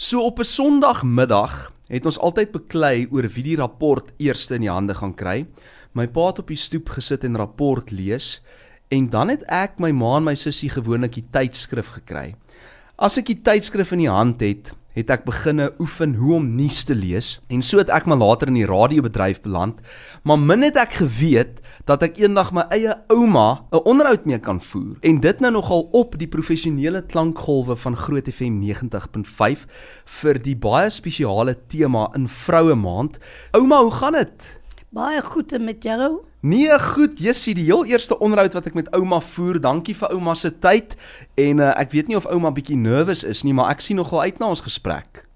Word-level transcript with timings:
So 0.00 0.20
op 0.22 0.38
'n 0.38 0.44
Sondagmiddag 0.44 1.72
het 1.86 2.04
ons 2.04 2.18
altyd 2.18 2.52
beklei 2.52 3.08
oor 3.10 3.26
wie 3.34 3.42
die 3.42 3.56
rapport 3.56 4.12
eerste 4.16 4.54
in 4.54 4.60
die 4.60 4.70
hande 4.70 4.94
gaan 4.94 5.14
kry. 5.14 5.46
My 5.92 6.06
pa 6.06 6.26
het 6.26 6.38
op 6.38 6.46
die 6.46 6.56
stoep 6.56 6.88
gesit 6.88 7.24
en 7.24 7.36
rapport 7.36 7.90
lees 7.90 8.40
en 8.88 9.08
dan 9.10 9.28
het 9.28 9.42
ek 9.50 9.80
my 9.80 9.90
ma 9.90 10.16
en 10.16 10.24
my 10.24 10.34
sussie 10.34 10.70
gewoonlik 10.70 11.12
die 11.12 11.26
tydskrif 11.30 11.88
gekry. 11.88 12.36
As 12.96 13.18
ek 13.18 13.26
die 13.26 13.42
tydskrif 13.42 13.92
in 13.92 13.98
die 13.98 14.10
hand 14.10 14.40
het, 14.40 14.72
het 14.96 15.10
ek 15.10 15.24
begine 15.28 15.70
oefen 15.78 16.14
hoe 16.18 16.34
om 16.38 16.46
nuus 16.56 16.82
te 16.88 16.94
lees 16.96 17.38
en 17.52 17.62
so 17.62 17.78
het 17.78 17.90
ek 17.92 18.08
maar 18.08 18.20
later 18.20 18.50
in 18.50 18.58
die 18.58 18.66
radiobedryf 18.68 19.40
beland. 19.44 19.80
Maar 20.22 20.38
min 20.40 20.64
het 20.66 20.78
ek 20.80 20.98
geweet 21.02 21.60
dat 21.88 22.02
ek 22.04 22.18
eendag 22.20 22.52
my 22.52 22.64
eie 22.74 22.96
ouma 23.12 23.64
'n 23.72 23.84
onderhoud 23.84 24.24
mee 24.26 24.38
kan 24.38 24.60
voer 24.60 24.96
en 25.00 25.20
dit 25.20 25.40
nou 25.40 25.52
nogal 25.52 25.88
op 25.92 26.18
die 26.18 26.28
professionele 26.28 27.02
klankgolwe 27.02 27.76
van 27.76 27.96
Groot 27.96 28.28
FM 28.28 28.60
90.5 28.60 29.66
vir 30.22 30.42
die 30.42 30.56
baie 30.56 30.90
spesiale 30.90 31.56
tema 31.68 32.10
in 32.14 32.28
Vroue 32.28 32.74
Maand. 32.74 33.18
Ouma, 33.52 33.82
hoe 33.82 33.90
gaan 33.90 34.12
dit? 34.12 34.60
Baie 34.88 35.20
goed 35.20 35.52
met 35.60 35.84
jou? 35.84 36.22
Nee, 36.40 36.72
goed. 36.80 37.18
Jessie, 37.20 37.52
die 37.54 37.66
heel 37.68 37.84
eerste 37.84 38.16
onderhoud 38.24 38.54
wat 38.56 38.70
ek 38.70 38.76
met 38.78 38.86
ouma 38.96 39.18
voer. 39.20 39.58
Dankie 39.60 39.92
vir 39.92 40.14
ouma 40.14 40.32
se 40.38 40.48
tyd. 40.48 40.94
En 41.36 41.58
uh, 41.60 41.74
ek 41.76 41.90
weet 41.92 42.06
nie 42.08 42.16
of 42.16 42.24
ouma 42.32 42.48
bietjie 42.56 42.76
nervus 42.80 43.20
is 43.28 43.42
nie, 43.44 43.52
maar 43.52 43.68
ek 43.74 43.82
sien 43.84 43.98
nogal 44.00 44.22
uit 44.24 44.38
na 44.40 44.48
ons 44.48 44.62
gesprek. 44.64 45.26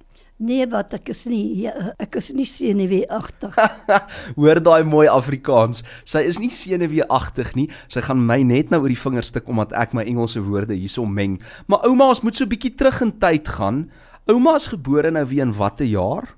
Nee, 0.42 0.64
wat 0.72 0.96
ek 0.96 1.10
is 1.12 1.26
nie 1.28 1.66
ja, 1.66 1.92
ek 2.00 2.16
is 2.18 2.30
nie 2.32 2.46
senuweeagtig. 2.48 3.58
Hoor 4.40 4.60
daai 4.64 4.88
mooi 4.88 5.04
Afrikaans. 5.12 5.84
Sy 6.08 6.22
is 6.30 6.40
nie 6.40 6.48
senuweeagtig 6.56 7.52
nie. 7.58 7.66
Sy 7.92 8.00
gaan 8.08 8.24
my 8.24 8.40
net 8.48 8.72
nou 8.72 8.80
oor 8.82 8.94
die 8.94 8.98
vingers 8.98 9.28
stik 9.34 9.50
omdat 9.52 9.74
ek 9.76 9.92
my 9.92 10.06
Engelse 10.08 10.40
woorde 10.46 10.78
hierso 10.78 11.04
meng. 11.04 11.36
Maar 11.68 11.84
ouma, 11.90 12.08
ons 12.14 12.24
moet 12.24 12.40
so 12.40 12.48
bietjie 12.48 12.72
terug 12.72 13.02
in 13.04 13.12
tyd 13.20 13.52
gaan. 13.58 13.84
Ouma 14.32 14.56
is 14.56 14.70
gebore 14.72 15.12
nou 15.12 15.26
wie 15.28 15.42
in 15.44 15.52
watter 15.60 15.86
jaar? 15.86 16.32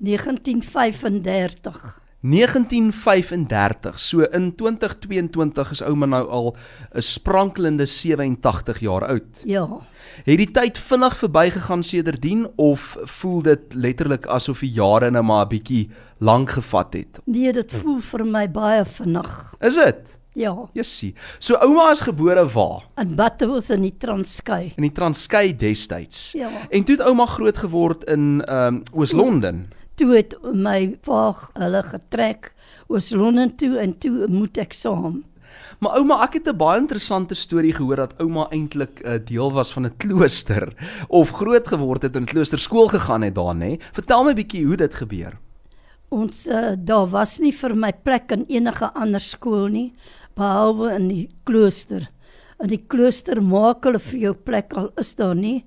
1935. 0.00 2.00
1935. 2.24 4.00
So 4.00 4.24
in 4.32 4.54
2022 4.56 5.70
is 5.70 5.82
ouma 5.84 6.06
nou 6.06 6.22
al 6.28 6.56
'n 6.94 7.02
sprankelende 7.02 7.86
87 7.86 8.80
jaar 8.80 9.06
oud. 9.06 9.42
Ja. 9.44 9.68
Het 10.24 10.36
die 10.36 10.50
tyd 10.50 10.78
vinnig 10.78 11.16
verbygegaan 11.16 11.82
sedertdien 11.82 12.48
of 12.56 12.96
voel 13.02 13.42
dit 13.42 13.74
letterlik 13.74 14.26
asof 14.26 14.60
die 14.60 14.72
jare 14.72 15.10
nou 15.10 15.24
maar 15.24 15.44
'n 15.44 15.48
bietjie 15.48 15.90
lank 16.18 16.50
gevat 16.50 16.92
het? 16.92 17.20
Nee, 17.24 17.52
dit 17.52 17.74
voel 17.74 18.00
vir 18.00 18.26
my 18.26 18.50
baie 18.50 18.84
vinnig. 18.84 19.54
Is 19.60 19.74
dit? 19.74 20.18
Ja. 20.32 20.68
Jessie. 20.72 21.14
So 21.38 21.54
ouma 21.54 21.90
is 21.90 22.00
gebore 22.00 22.42
waar? 22.50 22.88
In 22.96 23.14
Botterworth 23.14 23.70
in 23.70 23.82
die 23.82 23.94
Transkei. 23.98 24.72
In 24.76 24.82
die 24.82 24.92
Transkei 24.92 25.56
destyds. 25.56 26.32
Ja. 26.32 26.50
En 26.70 26.84
toe 26.84 26.96
het 26.96 27.06
ouma 27.06 27.26
groot 27.26 27.56
geword 27.56 28.04
in 28.04 28.42
ehm 28.44 28.74
um, 28.74 28.82
Oos-London. 28.92 29.66
Toe 29.94 30.16
het 30.16 30.34
my 30.42 30.96
pa 31.06 31.28
hulle 31.54 31.82
getrek 31.86 32.50
oos 32.90 33.12
Londen 33.14 33.54
toe 33.56 33.78
en 33.78 33.94
toe 33.98 34.26
moet 34.26 34.58
ek 34.58 34.74
saam. 34.74 35.22
Maar 35.78 36.00
ouma, 36.00 36.16
ek 36.24 36.40
het 36.40 36.48
'n 36.48 36.56
baie 36.56 36.80
interessante 36.80 37.34
storie 37.34 37.72
gehoor 37.72 37.96
dat 37.96 38.18
ouma 38.18 38.48
eintlik 38.50 39.02
'n 39.04 39.06
uh, 39.06 39.18
deel 39.24 39.52
was 39.52 39.72
van 39.72 39.86
'n 39.86 39.96
klooster 39.96 40.74
of 41.08 41.30
groot 41.30 41.66
geword 41.68 42.02
het 42.02 42.16
in 42.16 42.22
'n 42.22 42.32
kloosterskool 42.32 42.88
gegaan 42.88 43.22
het 43.22 43.34
daar, 43.34 43.54
nê? 43.54 43.78
Vertel 43.92 44.24
my 44.24 44.34
bietjie 44.34 44.66
hoe 44.66 44.76
dit 44.76 44.94
gebeur. 44.94 45.38
Ons 46.08 46.46
uh, 46.46 46.72
daar 46.78 47.06
was 47.06 47.38
nie 47.38 47.52
vir 47.52 47.76
my 47.76 47.92
plek 47.92 48.32
in 48.32 48.44
enige 48.48 48.92
ander 48.94 49.20
skool 49.20 49.68
nie 49.68 49.92
behalwe 50.34 50.94
in 50.94 51.08
die 51.08 51.28
klooster. 51.44 52.10
In 52.60 52.68
die 52.68 52.84
klooster 52.86 53.42
maak 53.42 53.84
hulle 53.84 53.98
vir 53.98 54.18
jou 54.20 54.34
plek 54.34 54.72
al 54.72 54.90
is 54.96 55.14
daar 55.14 55.34
nie 55.34 55.64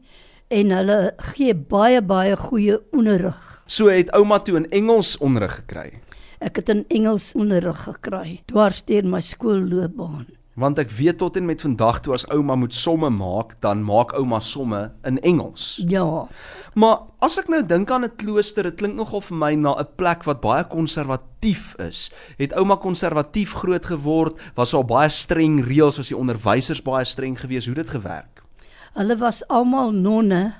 en 0.49 0.71
hulle 0.71 1.13
gee 1.17 1.53
baie 1.53 2.01
baie 2.01 2.35
goeie 2.35 2.79
onderrig. 2.91 3.56
So 3.67 3.89
het 3.91 4.07
ouma 4.15 4.37
toe 4.39 4.55
in 4.61 4.65
Engels 4.71 5.17
onderrig 5.19 5.57
gekry. 5.59 5.97
Ek 6.39 6.55
het 6.61 6.69
in 6.71 6.85
Engels 6.87 7.33
onderrig 7.35 7.81
gekry 7.83 8.37
dwars 8.47 8.79
deur 8.87 9.03
my 9.03 9.19
skoolloopbaan. 9.19 10.29
Want 10.55 10.79
ek 10.79 10.93
weet 10.95 11.19
tot 11.19 11.35
en 11.35 11.45
met 11.49 11.59
vandag 11.61 11.99
toe 12.05 12.15
as 12.15 12.23
ouma 12.31 12.55
moet 12.55 12.71
somme 12.73 13.09
maak, 13.11 13.57
dan 13.61 13.83
maak 13.83 14.15
ouma 14.15 14.39
somme 14.39 14.85
in 15.05 15.19
Engels. 15.19 15.81
Ja. 15.83 16.29
Maar 16.79 17.03
as 17.19 17.35
ek 17.43 17.51
nou 17.51 17.59
dink 17.59 17.91
aan 17.91 18.07
'n 18.07 18.15
klooster, 18.15 18.63
dit 18.63 18.79
klink 18.79 18.95
nogal 18.95 19.21
vir 19.21 19.37
my 19.37 19.53
na 19.55 19.75
'n 19.75 19.87
plek 19.97 20.23
wat 20.23 20.39
baie 20.39 20.63
konservatief 20.63 21.75
is. 21.75 22.09
Het 22.37 22.55
ouma 22.55 22.77
konservatief 22.77 23.51
groot 23.51 23.85
geword? 23.85 24.39
Was 24.55 24.71
daar 24.71 24.85
baie 24.85 25.09
streng 25.09 25.59
reëls? 25.59 25.97
Was 25.97 26.07
die 26.07 26.17
onderwysers 26.17 26.81
baie 26.81 27.05
streng 27.05 27.35
geweest? 27.35 27.67
Hoe 27.67 27.75
dit 27.75 27.89
gewerk? 27.89 28.43
Hulle 28.95 29.17
was 29.17 29.43
almal 29.47 29.91
nonne 29.91 30.53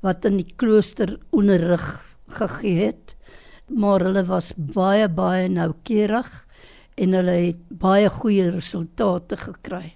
wat 0.00 0.24
in 0.24 0.36
die 0.36 0.52
klooster 0.56 1.18
onderrig 1.30 2.07
gegee 2.28 2.86
het, 2.86 3.16
maar 3.68 4.00
hulle 4.00 4.24
was 4.28 4.52
baie 4.56 5.08
baie 5.08 5.48
noukeurig 5.48 6.28
en 6.98 7.14
hulle 7.14 7.36
het 7.46 7.62
baie 7.68 8.10
goeie 8.10 8.50
resultate 8.50 9.36
gekry. 9.36 9.94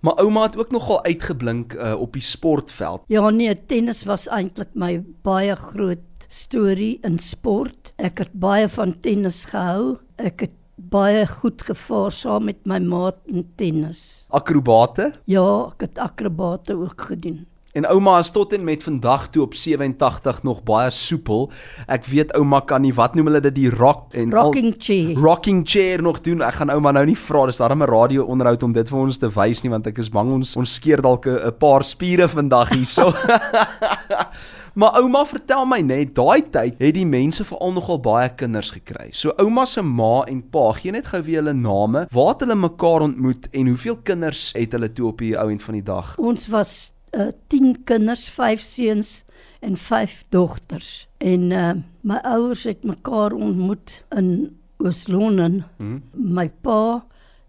Maar 0.00 0.20
ouma 0.22 0.42
het 0.42 0.56
ook 0.56 0.70
nogal 0.70 1.04
uitgeblink 1.04 1.74
uh, 1.74 1.94
op 2.00 2.12
die 2.12 2.22
sportveld. 2.22 3.02
Ja 3.12 3.30
nee, 3.30 3.54
tennis 3.66 4.04
was 4.08 4.28
eintlik 4.28 4.72
my 4.72 5.02
baie 5.22 5.56
groot 5.56 6.28
storie 6.28 6.98
in 7.02 7.18
sport. 7.18 7.92
Ek 7.96 8.24
het 8.24 8.32
baie 8.32 8.68
van 8.68 8.94
tennis 9.00 9.44
gehou. 9.50 9.98
Ek 10.16 10.46
het 10.46 10.54
baie 10.76 11.26
goed 11.26 11.62
gevaar 11.62 12.12
saam 12.12 12.48
met 12.50 12.64
my 12.66 12.80
maat 12.82 13.20
in 13.30 13.44
tennis. 13.56 14.24
Akrobate? 14.34 15.12
Ja, 15.30 15.70
ek 15.74 15.88
het 15.88 15.98
akrobate 16.02 16.76
ook 16.78 17.08
gedoen. 17.10 17.44
En 17.74 17.86
ouma 17.90 18.18
is 18.22 18.28
tot 18.30 18.52
en 18.52 18.62
met 18.64 18.82
vandag 18.82 19.28
toe 19.34 19.42
op 19.42 19.54
87 19.54 20.42
nog 20.42 20.62
baie 20.62 20.90
soepel. 20.94 21.48
Ek 21.90 22.04
weet 22.06 22.30
ouma 22.38 22.60
kan 22.62 22.84
nie 22.86 22.92
wat 22.94 23.16
noem 23.18 23.32
hulle 23.32 23.40
dit 23.48 23.56
die 23.56 23.70
rock 23.72 24.14
en 24.14 24.30
rocking 24.30 24.68
al, 24.70 24.78
chair. 24.78 25.18
Rocking 25.18 25.64
chair 25.66 26.02
nog 26.02 26.20
doen. 26.22 26.44
Ek 26.46 26.60
gaan 26.60 26.70
ouma 26.70 26.92
nou 26.94 27.02
nie 27.10 27.18
vra 27.18 27.48
dis 27.50 27.58
daarom 27.58 27.82
'n 27.82 27.90
radio 27.90 28.28
onderhoud 28.30 28.62
om 28.62 28.72
dit 28.72 28.88
vir 28.88 28.98
ons 28.98 29.18
te 29.18 29.26
wys 29.26 29.64
nie 29.64 29.70
want 29.74 29.86
ek 29.90 29.98
is 29.98 30.08
bang 30.08 30.30
ons 30.30 30.56
ons 30.56 30.74
skeer 30.74 31.02
dalk 31.02 31.26
'n 31.26 31.50
paar 31.58 31.82
spiere 31.82 32.28
vandag 32.28 32.70
hierso. 32.70 33.10
maar 34.80 34.94
ouma 35.02 35.26
vertel 35.26 35.66
my 35.66 35.80
net 35.80 36.14
daai 36.14 36.46
tyd 36.50 36.78
het 36.78 36.94
die 36.94 37.06
mense 37.06 37.42
veral 37.42 37.72
nogal 37.72 37.98
baie 37.98 38.30
kinders 38.30 38.70
gekry. 38.70 39.10
So 39.10 39.34
ouma 39.36 39.66
se 39.66 39.82
ma 39.82 40.22
en 40.30 40.42
pa 40.42 40.72
gee 40.78 40.92
net 40.92 41.06
gou 41.06 41.22
weer 41.22 41.42
hulle 41.42 41.52
name. 41.54 42.06
Waar 42.12 42.34
het 42.34 42.40
hulle 42.46 42.54
mekaar 42.54 43.00
ontmoet 43.02 43.48
en 43.50 43.66
hoeveel 43.66 43.96
kinders 43.96 44.52
het 44.54 44.72
hulle 44.72 44.92
toe 44.92 45.08
op 45.08 45.18
die 45.18 45.34
ou 45.34 45.50
end 45.50 45.62
van 45.62 45.74
die 45.74 45.82
dag? 45.82 46.16
Ons 46.18 46.46
was 46.46 46.94
uh, 47.16 47.32
10 47.48 47.84
kinders, 47.84 48.28
5 48.28 48.60
seuns 48.60 49.24
en 49.60 49.76
5 49.76 50.24
dogters. 50.28 51.08
En 51.18 51.50
uh, 51.50 51.72
my 52.00 52.18
ouers 52.22 52.64
het 52.64 52.84
mekaar 52.84 53.32
ontmoet 53.32 54.04
in 54.16 54.56
Oos-London. 54.76 55.62
Hmm. 55.76 56.02
My 56.12 56.48
pa 56.60 57.04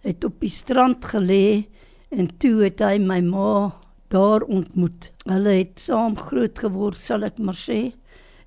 het 0.06 0.24
op 0.24 0.40
die 0.40 0.50
strand 0.50 1.06
gelê 1.06 1.66
en 2.10 2.30
toe 2.38 2.62
het 2.64 2.80
hy 2.80 2.98
my 3.02 3.20
ma 3.26 3.74
daar 4.14 4.46
ontmoet. 4.48 5.12
Hulle 5.26 5.58
het 5.60 5.82
saam 5.82 6.16
groot 6.18 6.60
geword, 6.60 7.02
sal 7.02 7.26
ek 7.28 7.42
maar 7.42 7.58
sê, 7.58 7.80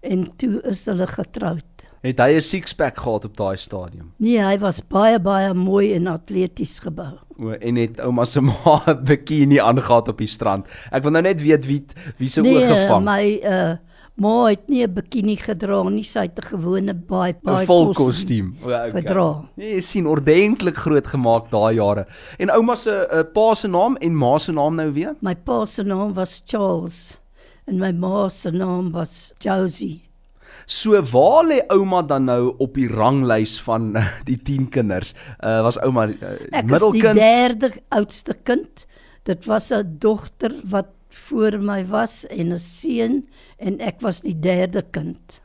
en 0.06 0.28
toe 0.40 0.60
is 0.70 0.84
hulle 0.88 1.08
getroud. 1.10 1.84
Het 2.06 2.20
hy 2.22 2.36
'n 2.38 2.40
six-pack 2.40 2.96
gehad 2.96 3.24
op 3.24 3.36
daai 3.36 3.56
stadium? 3.56 4.12
Nee, 4.16 4.38
hy 4.38 4.58
was 4.58 4.80
baie 4.86 5.18
baie 5.18 5.54
mooi 5.54 5.92
en 5.94 6.06
atleties 6.06 6.78
gebou. 6.78 7.18
O, 7.38 7.52
en 7.54 7.76
het 7.78 8.00
ouma 8.02 8.24
se 8.26 8.40
ma 8.48 8.80
'n 8.86 9.04
bikini 9.04 9.60
aangetree 9.62 10.14
op 10.14 10.18
die 10.18 10.30
strand. 10.30 10.66
Ek 10.90 11.02
wil 11.02 11.12
nou 11.14 11.22
net 11.22 11.42
weet 11.42 11.66
wie 11.66 11.84
wie 12.18 12.28
se 12.28 12.42
nee, 12.42 12.54
oë 12.54 12.66
gevang. 12.66 13.04
Nee, 13.04 13.12
my 13.14 13.52
uh 13.52 13.76
ma 14.18 14.48
het 14.50 14.66
nie 14.66 14.82
'n 14.82 14.94
bikini 14.94 15.36
gedra 15.36 15.82
nie, 15.88 16.02
sy 16.02 16.26
het 16.26 16.38
'n 16.38 16.48
gewone 16.50 16.94
baie 16.94 17.34
baie 17.42 17.66
vol 17.66 17.94
kostuum 17.94 18.56
okay. 18.62 18.90
gedra. 18.90 19.44
Nee, 19.56 19.74
jy 19.74 19.80
sien 19.80 20.06
ordentlik 20.06 20.76
groot 20.76 21.06
gemaak 21.06 21.50
daai 21.50 21.76
jare. 21.76 22.06
En 22.38 22.50
ouma 22.50 22.74
se 22.74 22.90
uh, 22.90 23.22
pa 23.22 23.54
se 23.54 23.68
naam 23.68 23.96
en 24.00 24.14
ma 24.14 24.38
se 24.38 24.52
naam 24.52 24.74
nou 24.74 24.90
weer? 24.92 25.14
My 25.20 25.34
pa 25.34 25.66
se 25.66 25.84
naam 25.84 26.14
was 26.14 26.42
Charles 26.44 27.16
en 27.66 27.78
my 27.78 27.92
ma 27.92 28.28
se 28.28 28.50
naam 28.50 28.90
was 28.92 29.32
Josie. 29.38 30.07
So 30.66 31.02
waar 31.12 31.44
lê 31.46 31.60
ouma 31.72 32.02
dan 32.02 32.28
nou 32.28 32.54
op 32.58 32.74
die 32.74 32.88
ranglys 32.88 33.60
van 33.60 33.94
die 34.28 34.36
10 34.36 34.68
kinders? 34.68 35.14
Uh 35.40 35.62
was 35.66 35.80
ouma 35.80 36.08
uh, 36.08 36.36
middelkind? 36.64 36.64
Ek 36.64 36.72
is 36.74 36.92
die 36.92 37.14
derde 37.20 37.72
oudste 37.88 38.36
kind. 38.42 38.86
Dit 39.24 39.46
was 39.46 39.72
'n 39.72 39.98
dogter 39.98 40.54
wat 40.64 40.94
voor 41.08 41.58
my 41.60 41.84
was 41.86 42.26
en 42.26 42.52
'n 42.52 42.58
seun 42.58 43.28
en 43.56 43.80
ek 43.80 44.00
was 44.00 44.20
die 44.20 44.38
derde 44.38 44.84
kind. 44.90 45.40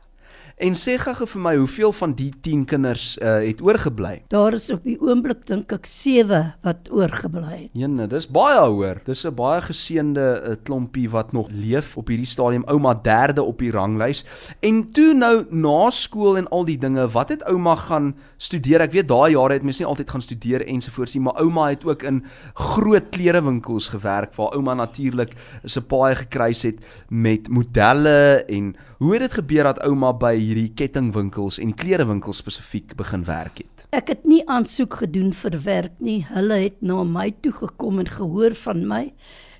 En 0.54 0.76
sê 0.78 0.92
gou 1.02 1.26
vir 1.26 1.40
my, 1.42 1.52
hoeveel 1.58 1.90
van 1.98 2.12
die 2.14 2.28
10 2.46 2.60
kinders 2.70 3.16
uh, 3.18 3.40
het 3.42 3.58
oorgebly? 3.64 4.20
Daar 4.30 4.54
is 4.54 4.68
op 4.70 4.84
die 4.86 4.94
oomblik 5.02 5.40
dink 5.48 5.72
ek 5.74 5.88
7 5.90 6.52
wat 6.62 6.86
oorgebly 6.94 7.56
het. 7.64 7.72
Jene, 7.74 8.06
dis 8.06 8.28
baie 8.30 8.60
hoor. 8.62 9.00
Dis 9.02 9.24
'n 9.26 9.34
baie 9.34 9.64
geseënde 9.66 10.22
uh, 10.22 10.54
klompie 10.62 11.08
wat 11.10 11.32
nog 11.34 11.50
leef 11.50 11.96
op 11.98 12.06
hierdie 12.06 12.30
stadium. 12.30 12.62
Ouma 12.70 12.94
derde 12.94 13.42
op 13.42 13.58
die 13.58 13.72
ranglys. 13.74 14.22
En 14.62 14.92
toe 14.94 15.10
nou 15.14 15.44
na 15.50 15.90
skool 15.90 16.38
en 16.38 16.46
al 16.48 16.64
die 16.64 16.78
dinge, 16.78 17.08
wat 17.10 17.34
het 17.34 17.42
ouma 17.50 17.74
gaan 17.74 18.14
studeer? 18.38 18.80
Ek 18.80 18.94
weet 18.94 19.08
daai 19.10 19.34
jare 19.34 19.58
het 19.58 19.66
mens 19.66 19.82
nie 19.82 19.90
altyd 19.90 20.10
gaan 20.10 20.22
studeer 20.22 20.62
ensovoorts 20.62 21.14
nie, 21.14 21.24
maar 21.24 21.42
ouma 21.42 21.68
het 21.74 21.82
ook 21.84 22.02
in 22.02 22.22
groot 22.54 23.10
klerewinkels 23.10 23.88
gewerk 23.90 24.34
waar 24.38 24.54
ouma 24.54 24.74
natuurlik 24.74 25.34
'n 25.66 25.82
paai 25.88 26.14
gekruis 26.14 26.62
het 26.62 26.78
met 27.10 27.48
modelle 27.48 28.44
en 28.46 28.76
hoe 28.98 29.12
het 29.12 29.20
dit 29.20 29.32
gebeur 29.32 29.64
dat 29.64 29.82
ouma 29.86 30.12
by 30.12 30.34
hierdie 30.36 30.70
kettingwinkels 30.76 31.58
en 31.58 31.74
klerewinkels 31.74 32.42
spesifiek 32.42 32.94
begin 32.96 33.24
werk 33.24 33.58
het? 33.58 33.86
Ek 33.94 34.10
het 34.10 34.26
nie 34.26 34.42
aansoek 34.50 34.94
gedoen 35.04 35.32
vir 35.32 35.58
werk 35.64 35.98
nie. 36.02 36.24
Hulle 36.28 36.58
het 36.66 36.80
na 36.82 37.04
my 37.06 37.30
toe 37.44 37.52
gekom 37.52 38.02
en 38.02 38.10
gehoor 38.10 38.54
van 38.64 38.86
my 38.90 39.04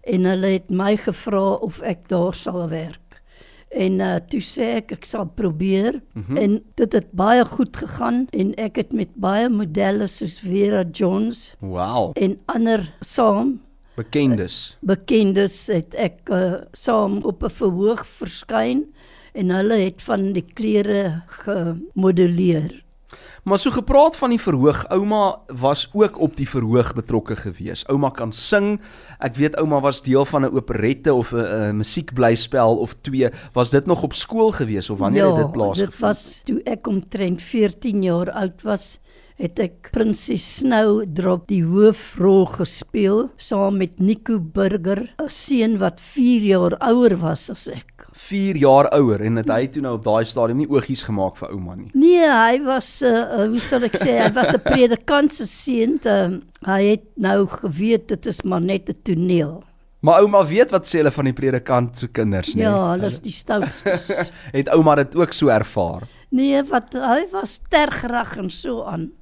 en 0.05 0.29
hulle 0.29 0.57
het 0.59 0.71
my 0.71 0.97
gevra 1.01 1.45
of 1.65 1.81
ek 1.83 2.09
daar 2.13 2.35
sal 2.35 2.69
werk. 2.69 3.01
En 3.75 3.99
uh, 4.03 4.17
toe 4.31 4.41
sê 4.45 4.67
ek 4.79 4.93
ek 4.99 5.07
sal 5.09 5.27
probeer 5.27 6.01
mm 6.15 6.25
-hmm. 6.27 6.37
en 6.37 6.63
dit 6.75 6.93
het 6.93 7.11
baie 7.13 7.45
goed 7.45 7.77
gegaan 7.77 8.27
en 8.31 8.55
ek 8.55 8.77
het 8.77 8.93
met 8.93 9.15
baie 9.15 9.49
modelle 9.49 10.07
soos 10.07 10.39
Vera 10.39 10.85
Jones 10.93 11.55
wow. 11.59 12.13
en 12.15 12.39
ander 12.47 12.95
saam 13.01 13.61
bekendes 13.97 14.77
bekendes 14.81 15.67
het 15.67 15.95
ek 15.95 16.31
uh, 16.31 16.55
saam 16.73 17.23
op 17.23 17.43
'n 17.43 17.51
verhoog 17.51 18.07
verskyn 18.07 18.85
en 19.35 19.51
hulle 19.51 19.79
het 19.85 20.03
van 20.07 20.33
die 20.33 20.47
klere 20.55 21.23
gemodelleer. 21.43 22.85
Maar 23.45 23.59
so 23.61 23.71
gepraat 23.71 24.17
van 24.17 24.33
die 24.33 24.41
verhoog, 24.41 24.87
ouma 24.89 25.39
was 25.53 25.85
ook 25.93 26.17
op 26.19 26.37
die 26.37 26.49
verhoog 26.49 26.95
betrokke 26.97 27.37
gewees. 27.37 27.83
Ouma 27.93 28.09
kan 28.11 28.33
sing. 28.33 28.79
Ek 29.21 29.37
weet 29.37 29.59
ouma 29.61 29.83
was 29.85 30.01
deel 30.03 30.25
van 30.25 30.47
'n 30.47 30.57
operette 30.57 31.13
of 31.13 31.33
'n 31.33 31.77
musiekblyspel 31.77 32.77
of 32.77 32.97
twee. 33.01 33.29
Was 33.53 33.71
dit 33.71 33.87
nog 33.87 34.03
op 34.03 34.13
skool 34.13 34.53
gewees 34.53 34.91
of 34.91 34.99
wanneer 34.99 35.25
ja, 35.25 35.29
het 35.29 35.37
dit 35.37 35.53
plaasgevind? 35.53 35.91
Dit 35.91 36.01
was 36.01 36.41
toe 36.45 36.61
ek 36.65 36.87
omtrent 36.87 37.43
14 37.43 38.03
jaar 38.03 38.31
oud 38.31 38.63
was 38.63 38.99
het 39.37 39.59
ek 39.59 39.91
Prinses 39.93 40.45
Snowdrop 40.61 41.49
die 41.49 41.65
hoofrol 41.65 42.47
gespeel 42.47 43.31
saam 43.37 43.77
met 43.83 43.99
Nico 43.99 44.39
Burger, 44.41 45.11
'n 45.19 45.29
seun 45.29 45.79
wat 45.79 46.01
4 46.01 46.43
jaar 46.43 46.79
ouer 46.79 47.17
was 47.17 47.51
as 47.51 47.67
ek. 47.69 47.94
4 48.25 48.57
jaar 48.57 48.89
ouer 48.97 49.21
en 49.27 49.37
het 49.41 49.51
hy 49.53 49.67
toe 49.73 49.83
nou 49.85 49.95
op 49.99 50.05
daai 50.07 50.25
stadium 50.25 50.63
nie 50.63 50.71
oogies 50.71 51.05
gemaak 51.07 51.37
vir 51.41 51.53
ouma 51.53 51.77
nie. 51.77 51.91
Nee, 51.93 52.25
hy 52.29 52.63
was 52.65 53.03
'n 53.03 53.07
uh, 53.07 53.45
uh, 53.45 53.47
hoe 53.53 53.61
sal 53.61 53.85
ek 53.85 53.99
sê, 54.01 54.19
hy 54.23 54.33
was 54.33 54.55
'n 54.55 54.65
predikant 54.65 55.33
se 55.33 55.47
seun. 55.47 56.01
Uh, 56.05 56.41
hy 56.67 56.83
het 56.95 57.07
nou 57.17 57.47
geweet 57.47 58.09
dit 58.09 58.27
is 58.27 58.43
maar 58.43 58.61
net 58.61 58.89
'n 58.89 59.01
toneel. 59.03 59.63
Maar 60.05 60.21
ouma 60.21 60.45
weet 60.45 60.71
wat 60.71 60.85
sê 60.85 61.01
hulle 61.01 61.11
van 61.11 61.25
die 61.25 61.33
predikant 61.33 61.97
se 61.97 62.09
kinders, 62.09 62.55
nee. 62.55 62.65
Ja, 62.65 62.91
hulle 62.93 63.07
is 63.07 63.21
die 63.25 63.33
stoutstes. 63.33 64.09
het 64.59 64.69
ouma 64.69 64.95
dit 65.01 65.15
ook 65.17 65.33
so 65.33 65.49
ervaar? 65.49 66.05
Nee, 66.29 66.63
wat 66.69 66.93
hy 66.93 67.25
was 67.33 67.61
tergrag 67.73 68.37
en 68.37 68.51
so 68.51 68.85
aan 68.85 69.13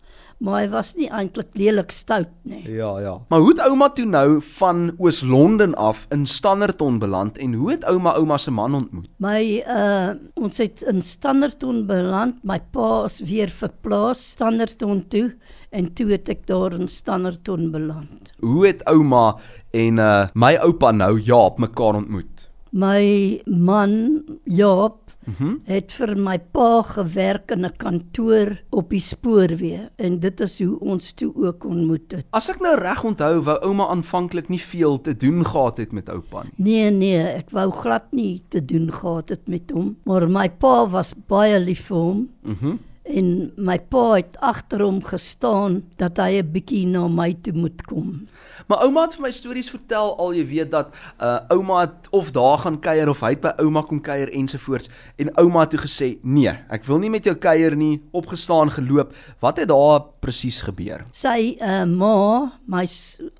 maar 0.43 0.63
hy 0.65 0.69
was 0.73 0.93
nie 0.99 1.09
eintlik 1.15 1.53
lelik 1.59 1.93
stout 1.95 2.31
nie. 2.49 2.63
Ja, 2.67 2.91
ja. 3.01 3.15
Maar 3.31 3.43
hoe 3.45 3.53
het 3.53 3.63
ouma 3.63 3.89
toe 3.95 4.07
nou 4.11 4.41
van 4.59 4.91
Oos-London 4.99 5.77
af 5.79 6.07
in 6.15 6.27
Standerton 6.27 6.99
beland 7.03 7.39
en 7.39 7.55
hoe 7.55 7.71
het 7.71 7.87
ouma 7.87 8.17
ouma 8.19 8.39
se 8.43 8.51
man 8.51 8.75
ontmoet? 8.75 9.09
My 9.23 9.63
uh 9.63 10.15
ons 10.43 10.59
het 10.59 10.83
in 10.91 11.03
Standerton 11.07 11.85
beland. 11.87 12.41
My 12.43 12.59
pa 12.75 13.05
is 13.07 13.21
weer 13.29 13.53
verplaas 13.55 14.25
Standerton 14.35 15.05
toe 15.09 15.29
en 15.71 15.93
toe 15.95 16.11
het 16.11 16.29
ek 16.33 16.47
daar 16.51 16.75
in 16.75 16.89
Standerton 16.91 17.71
beland. 17.71 18.35
Hoe 18.43 18.67
het 18.67 18.83
ouma 18.91 19.37
en 19.71 20.03
uh 20.03 20.27
my 20.35 20.57
oupa 20.67 20.91
nou 20.93 21.15
Jaap 21.21 21.63
mekaar 21.63 22.03
ontmoet? 22.03 22.49
My 22.73 23.39
man 23.47 24.25
Jaap 24.49 25.02
Mm 25.25 25.35
-hmm. 25.39 25.61
het 25.65 25.93
vir 25.93 26.17
my 26.17 26.39
pa 26.39 26.83
gewerk 26.83 27.51
in 27.51 27.65
'n 27.65 27.77
kantoor 27.77 28.63
op 28.71 28.91
die 28.91 29.01
spoorweë 29.01 29.91
en 29.97 30.21
dit 30.21 30.41
is 30.41 30.59
hoe 30.63 30.81
ons 30.81 31.13
toe 31.13 31.33
ook 31.35 31.65
ontmoet 31.65 32.13
het. 32.13 32.27
As 32.31 32.49
ek 32.49 32.61
nou 32.61 32.79
reg 32.79 33.05
onthou, 33.05 33.41
wou 33.41 33.59
ouma 33.63 33.87
aanvanklik 33.87 34.49
nie 34.49 34.61
veel 34.61 35.01
te 35.01 35.17
doen 35.17 35.45
gehad 35.45 35.77
het 35.77 35.93
met 35.93 36.09
oupa 36.09 36.43
nie. 36.43 36.53
Nee 36.57 36.91
nee, 36.91 37.23
ek 37.23 37.51
wou 37.51 37.71
glad 37.71 38.13
nie 38.13 38.43
te 38.49 38.65
doen 38.65 38.93
gehad 38.93 39.29
het 39.29 39.49
met 39.49 39.71
hom, 39.71 39.97
maar 40.05 40.31
my 40.31 40.51
pa 40.51 40.89
was 40.89 41.15
baie 41.27 41.61
lief 41.61 41.87
vir 41.87 41.97
hom. 41.97 42.29
Mhm. 42.43 42.67
Mm 42.67 42.79
en 43.03 43.51
my 43.59 43.77
pa 43.91 44.05
het 44.15 44.37
agter 44.41 44.85
hom 44.85 45.01
gestaan 45.03 45.83
dat 45.99 46.19
hy 46.23 46.39
'n 46.39 46.53
bietjie 46.53 46.87
na 46.87 47.09
my 47.09 47.35
toe 47.43 47.53
moet 47.53 47.83
kom. 47.83 48.29
Maar 48.67 48.85
ouma 48.85 49.03
het 49.03 49.15
vir 49.15 49.23
my 49.23 49.31
stories 49.31 49.71
vertel 49.71 50.17
al 50.19 50.33
jy 50.33 50.47
weet 50.47 50.71
dat 50.71 50.95
uh 51.21 51.41
ouma 51.49 51.81
het 51.81 52.09
of 52.11 52.31
daar 52.31 52.59
gaan 52.59 52.81
kuier 52.81 53.09
of 53.09 53.21
hy 53.21 53.35
by 53.37 53.53
ouma 53.59 53.83
kom 53.83 54.01
kuier 54.01 54.31
ensovoorts 54.31 54.89
en 55.17 55.37
ouma 55.37 55.61
het 55.61 55.71
toe 55.71 55.81
gesê 55.81 56.19
nee, 56.23 56.55
ek 56.71 56.85
wil 56.85 56.99
nie 56.99 57.11
met 57.11 57.25
jou 57.25 57.35
kuier 57.35 57.77
nie, 57.77 58.03
opgestaan 58.13 58.71
geloop. 58.71 59.15
Wat 59.41 59.57
het 59.59 59.69
daar 59.69 60.01
presies 60.21 60.63
gebeur? 60.63 61.05
Sy 61.13 61.57
uh 61.61 61.85
ma, 61.85 62.53
my 62.67 62.87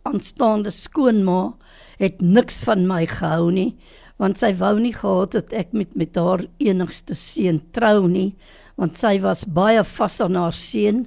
aanstaande 0.03 0.71
skoonma 0.71 1.55
het 1.99 2.21
niks 2.21 2.65
van 2.65 2.87
my 2.87 3.07
gehou 3.07 3.51
nie 3.51 3.77
want 4.23 4.39
sy 4.39 4.53
wou 4.55 4.79
nie 4.79 4.95
gehad 4.95 5.33
het 5.33 5.53
ek 5.53 5.73
met 5.73 5.97
met 5.99 6.17
haar 6.17 6.45
enigste 6.59 7.15
seun 7.15 7.61
trou 7.73 8.09
nie 8.09 8.35
want 8.77 8.99
sy 8.99 9.19
was 9.23 9.45
baie 9.45 9.85
vas 9.85 10.21
aan 10.21 10.39
haar 10.39 10.57
seun 10.57 11.07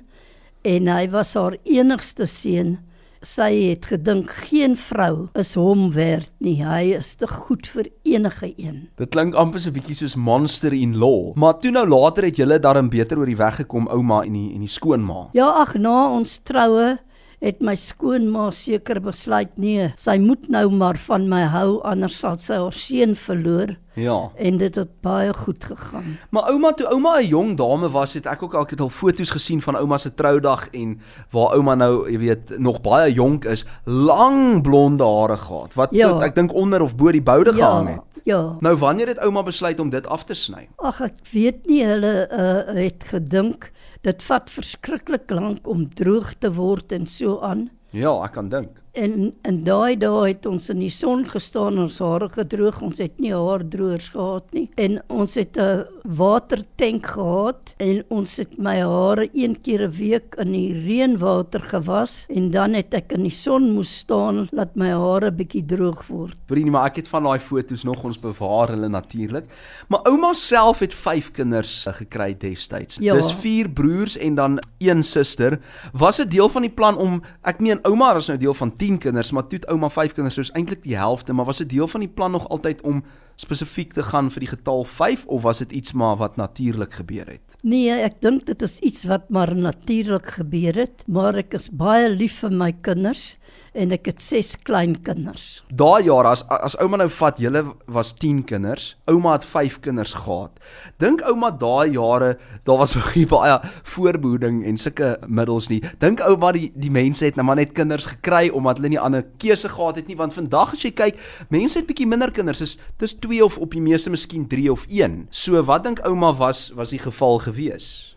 en 0.66 0.90
hy 0.90 1.06
was 1.14 1.34
haar 1.38 1.58
enigste 1.64 2.26
seun. 2.30 2.78
Sy 3.26 3.50
het 3.72 3.88
gedink 3.90 4.30
geen 4.46 4.76
vrou 4.78 5.30
is 5.34 5.56
hom 5.58 5.88
werd 5.96 6.30
nie. 6.46 6.60
Hy 6.62 6.94
is 7.00 7.16
te 7.18 7.26
goed 7.30 7.66
vir 7.66 7.90
enige 8.06 8.52
een. 8.54 8.84
Dit 9.02 9.10
klink 9.16 9.34
amper 9.34 9.60
so 9.60 9.70
'n 9.70 9.74
bietjie 9.74 9.96
soos 9.96 10.16
monster 10.16 10.74
in 10.74 10.98
law. 10.98 11.34
Maar 11.36 11.60
toe 11.60 11.72
nou 11.72 11.88
later 11.88 12.24
het 12.24 12.38
julle 12.38 12.60
daarin 12.60 12.90
beter 12.90 13.18
oor 13.18 13.26
die 13.26 13.38
weg 13.38 13.56
gekom, 13.56 13.88
ouma 13.88 14.22
en 14.24 14.34
die 14.34 14.54
en 14.54 14.60
die 14.60 14.70
skoonma. 14.70 15.30
Ja, 15.34 15.50
ag 15.50 15.74
na 15.76 16.12
ons 16.12 16.40
troue 16.40 17.00
het 17.44 17.62
my 17.62 17.76
skoonma 17.76 18.50
seker 18.56 19.02
besluit 19.04 19.58
nee, 19.58 19.92
sy 19.98 20.18
moet 20.22 20.50
nou 20.50 20.70
maar 20.72 20.98
van 21.08 21.30
my 21.30 21.46
hou 21.54 21.82
anders 21.84 22.20
sal 22.20 22.38
sy 22.42 22.60
haar 22.62 22.76
seun 22.76 23.16
verloor. 23.16 23.76
Ja. 23.96 24.32
En 24.36 24.58
dit 24.58 24.76
het 24.76 24.90
baie 25.02 25.34
goed 25.34 25.64
gegaan. 25.64 26.18
Maar 26.30 26.50
ouma 26.52 26.72
toe 26.72 26.88
ouma 26.92 27.20
'n 27.20 27.28
jong 27.28 27.58
dame 27.58 27.90
was, 27.90 28.14
het 28.14 28.26
ek 28.26 28.44
ook 28.44 28.54
al 28.54 28.66
het 28.70 28.82
al 28.82 28.90
foto's 28.90 29.30
gesien 29.30 29.62
van 29.62 29.76
ouma 29.76 29.98
se 29.98 30.14
troudag 30.14 30.70
en 30.70 31.00
waar 31.32 31.56
ouma 31.56 31.76
nou, 31.76 32.12
jy 32.12 32.18
weet, 32.18 32.58
nog 32.60 32.82
baie 32.82 33.14
jonk 33.14 33.46
is, 33.46 33.66
lang 33.84 34.62
blonde 34.62 35.04
hare 35.04 35.38
gehad 35.38 35.74
wat 35.74 35.90
ja. 35.92 36.10
tot, 36.10 36.22
ek 36.22 36.36
dink 36.36 36.54
onder 36.54 36.82
of 36.82 36.96
bo 36.96 37.12
die 37.12 37.24
boude 37.24 37.56
ja, 37.56 37.56
gehang 37.56 37.88
het. 37.88 38.22
Ja. 38.24 38.56
Nou 38.60 38.76
wanneer 38.76 39.08
het 39.08 39.20
ouma 39.20 39.44
besluit 39.44 39.80
om 39.80 39.90
dit 39.90 40.08
af 40.08 40.24
te 40.24 40.34
sny? 40.34 40.68
Ag 40.76 41.02
ek 41.02 41.16
weet 41.32 41.66
nie, 41.66 41.86
hulle 41.86 42.28
uh, 42.32 42.76
het 42.84 43.04
gedink 43.08 43.72
dit 44.06 44.26
vat 44.30 44.52
verskriklik 44.54 45.32
lank 45.34 45.68
om 45.68 45.88
droog 45.98 46.34
te 46.40 46.52
word 46.54 46.94
en 46.94 47.08
so 47.10 47.40
aan. 47.42 47.70
Ja, 47.96 48.14
ek 48.26 48.36
kan 48.38 48.52
dink. 48.54 48.82
En 48.96 49.34
in 49.44 49.58
daai 49.68 49.98
dae 50.00 50.30
het 50.30 50.46
ons 50.48 50.70
in 50.72 50.80
die 50.80 50.92
son 50.94 51.26
gestaan 51.28 51.80
ons 51.84 52.00
hare 52.00 52.30
gedroog. 52.32 52.80
Ons 52.86 53.02
het 53.04 53.18
nie 53.20 53.34
haardroërs 53.36 54.10
gehad 54.14 54.48
nie. 54.56 54.70
En 54.80 55.02
ons 55.12 55.36
het 55.36 55.58
'n 55.60 55.86
watertank 56.06 57.06
gehad 57.06 57.74
en 57.78 58.04
ons 58.10 58.38
het 58.38 58.58
my 58.58 58.78
hare 58.80 59.30
een 59.34 59.56
keer 59.62 59.88
'n 59.88 59.92
week 59.92 60.36
in 60.38 60.52
die 60.52 60.74
reënwater 60.74 61.62
gewas 61.62 62.26
en 62.30 62.52
dan 62.52 62.74
het 62.74 62.94
ek 62.94 63.12
in 63.12 63.24
die 63.24 63.32
son 63.32 63.74
moes 63.74 63.98
staan 63.98 64.48
laat 64.52 64.76
my 64.76 64.90
hare 64.90 65.32
bietjie 65.32 65.66
droog 65.66 66.08
word. 66.08 66.38
Vriendie, 66.48 66.72
maar 66.72 66.86
ek 66.86 66.96
het 66.96 67.08
van 67.08 67.24
daai 67.24 67.40
foto's 67.40 67.84
nog 67.84 68.04
ons 68.04 68.20
bewaar 68.20 68.70
hulle 68.70 68.88
natuurlik. 68.88 69.46
Maar 69.88 70.00
ouma 70.04 70.34
self 70.34 70.80
het 70.80 70.94
5 70.94 71.32
kinders 71.32 71.88
gekry 71.90 72.38
destyds. 72.38 72.98
Ja. 73.00 73.16
Dis 73.16 73.34
4 73.34 73.70
broers 73.70 74.18
en 74.18 74.36
dan 74.36 74.60
een 74.78 75.04
suster. 75.04 75.60
Was 75.94 76.18
dit 76.18 76.32
deel 76.32 76.50
van 76.50 76.62
die 76.62 76.72
plan 76.72 76.98
om 76.98 77.22
ek 77.44 77.60
meen 77.60 77.80
ouma 77.84 78.16
is 78.16 78.28
nou 78.28 78.38
deel 78.38 78.54
van 78.54 78.76
10 78.86 78.98
kinders, 79.02 79.32
maar 79.32 79.48
toe 79.50 79.60
het 79.60 79.70
ouma 79.74 79.90
5 79.90 80.14
kinders, 80.14 80.36
soos 80.38 80.52
eintlik 80.54 80.84
die 80.84 80.98
helfte, 80.98 81.34
maar 81.34 81.48
was 81.50 81.64
dit 81.64 81.70
deel 81.74 81.88
van 81.90 82.04
die 82.06 82.12
plan 82.12 82.36
nog 82.36 82.48
altyd 82.54 82.84
om 82.86 83.02
spesifiek 83.42 83.94
te 83.94 84.04
gaan 84.06 84.30
vir 84.32 84.46
die 84.46 84.52
getal 84.52 84.86
5 84.88 85.26
of 85.26 85.42
was 85.44 85.64
dit 85.64 85.74
iets 85.82 85.96
maar 85.98 86.16
wat 86.22 86.38
natuurlik 86.40 86.94
gebeur 87.02 87.28
het? 87.28 87.58
Nee, 87.66 87.90
ek 87.92 88.22
dink 88.24 88.46
dit 88.46 88.62
is 88.62 88.78
iets 88.86 89.08
wat 89.10 89.30
maar 89.34 89.56
natuurlik 89.56 90.38
gebeur 90.38 90.78
het, 90.86 91.04
maar 91.08 91.36
ek 91.42 91.58
is 91.58 91.72
baie 91.74 92.12
lief 92.14 92.44
vir 92.44 92.54
my 92.54 92.72
kinders 92.86 93.36
en 93.76 93.92
ek 93.96 94.08
het 94.10 94.22
6 94.24 94.52
kleinkinders. 94.66 95.46
Daai 95.68 96.08
jare 96.08 96.32
as 96.32 96.44
as 96.48 96.78
ouma 96.82 97.00
nou 97.02 97.08
vat, 97.12 97.40
julle 97.42 97.62
was 97.92 98.14
10 98.22 98.44
kinders. 98.48 98.94
Ouma 99.12 99.36
het 99.36 99.46
5 99.46 99.80
kinders 99.84 100.16
gehad. 100.24 100.62
Dink 101.04 101.24
ouma 101.28 101.52
daai 101.52 101.92
jare, 101.96 102.36
daar 102.68 102.80
was 102.82 102.96
nog 103.00 103.12
nie 103.16 103.26
baie 103.30 103.60
voorbehoeding 103.96 104.64
en 104.66 104.80
sulke 104.82 105.16
middels 105.28 105.70
nie. 105.70 105.82
Dink 106.00 106.24
ouma 106.26 106.54
die 106.56 106.72
die 106.76 106.92
mense 106.94 107.28
het 107.28 107.38
nou 107.40 107.46
maar 107.48 107.60
net 107.60 107.76
kinders 107.76 108.08
gekry 108.16 108.50
omdat 108.50 108.80
hulle 108.80 108.96
nie 108.96 109.02
ander 109.02 109.26
keuse 109.42 109.70
gehad 109.70 110.00
het 110.00 110.08
nie, 110.08 110.18
want 110.20 110.36
vandag 110.38 110.76
as 110.78 110.84
jy 110.86 110.94
kyk, 110.96 111.20
mense 111.54 111.80
het 111.80 111.90
bietjie 111.90 112.08
minder 112.10 112.32
kinders. 112.32 112.64
Dis 112.64 112.78
dis 113.02 113.18
2 113.22 113.44
of 113.46 113.60
op 113.62 113.76
die 113.76 113.84
meeste 113.84 114.10
miskien 114.14 114.48
3 114.48 114.72
of 114.72 114.88
1. 114.90 115.26
So 115.32 115.62
wat 115.68 115.84
dink 115.84 116.04
ouma 116.08 116.34
was 116.40 116.70
was 116.76 116.96
die 116.96 117.02
geval 117.04 117.42
gewees? 117.44 118.16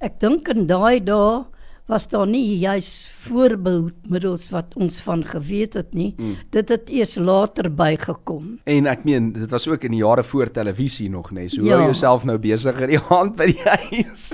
Ek 0.00 0.20
dink 0.22 0.48
in 0.48 0.68
daai 0.70 1.02
dae 1.04 1.44
was 1.90 2.06
daar 2.08 2.26
nie 2.30 2.58
juis 2.58 2.88
voorbehoedmiddels 3.26 4.48
wat 4.54 4.76
ons 4.78 5.00
van 5.02 5.24
geweet 5.26 5.74
het 5.74 5.94
nie. 5.94 6.12
Mm. 6.16 6.36
Dit 6.54 6.70
het 6.70 6.90
eers 6.90 7.16
later 7.18 7.70
bygekom. 7.74 8.58
En 8.64 8.86
ek 8.90 9.04
meen, 9.08 9.32
dit 9.34 9.50
was 9.50 9.66
ook 9.68 9.84
in 9.88 9.96
die 9.96 10.04
jare 10.04 10.24
voor 10.24 10.52
televisie 10.54 11.10
nog, 11.10 11.32
nê. 11.34 11.48
So 11.50 11.64
ja. 11.66 11.76
hou 11.76 11.90
jouself 11.90 12.24
nou 12.28 12.38
besig 12.38 12.80
in 12.86 12.94
die 12.94 13.02
hand 13.12 13.36
by 13.40 13.50
die 13.50 13.62
huis. 13.66 14.30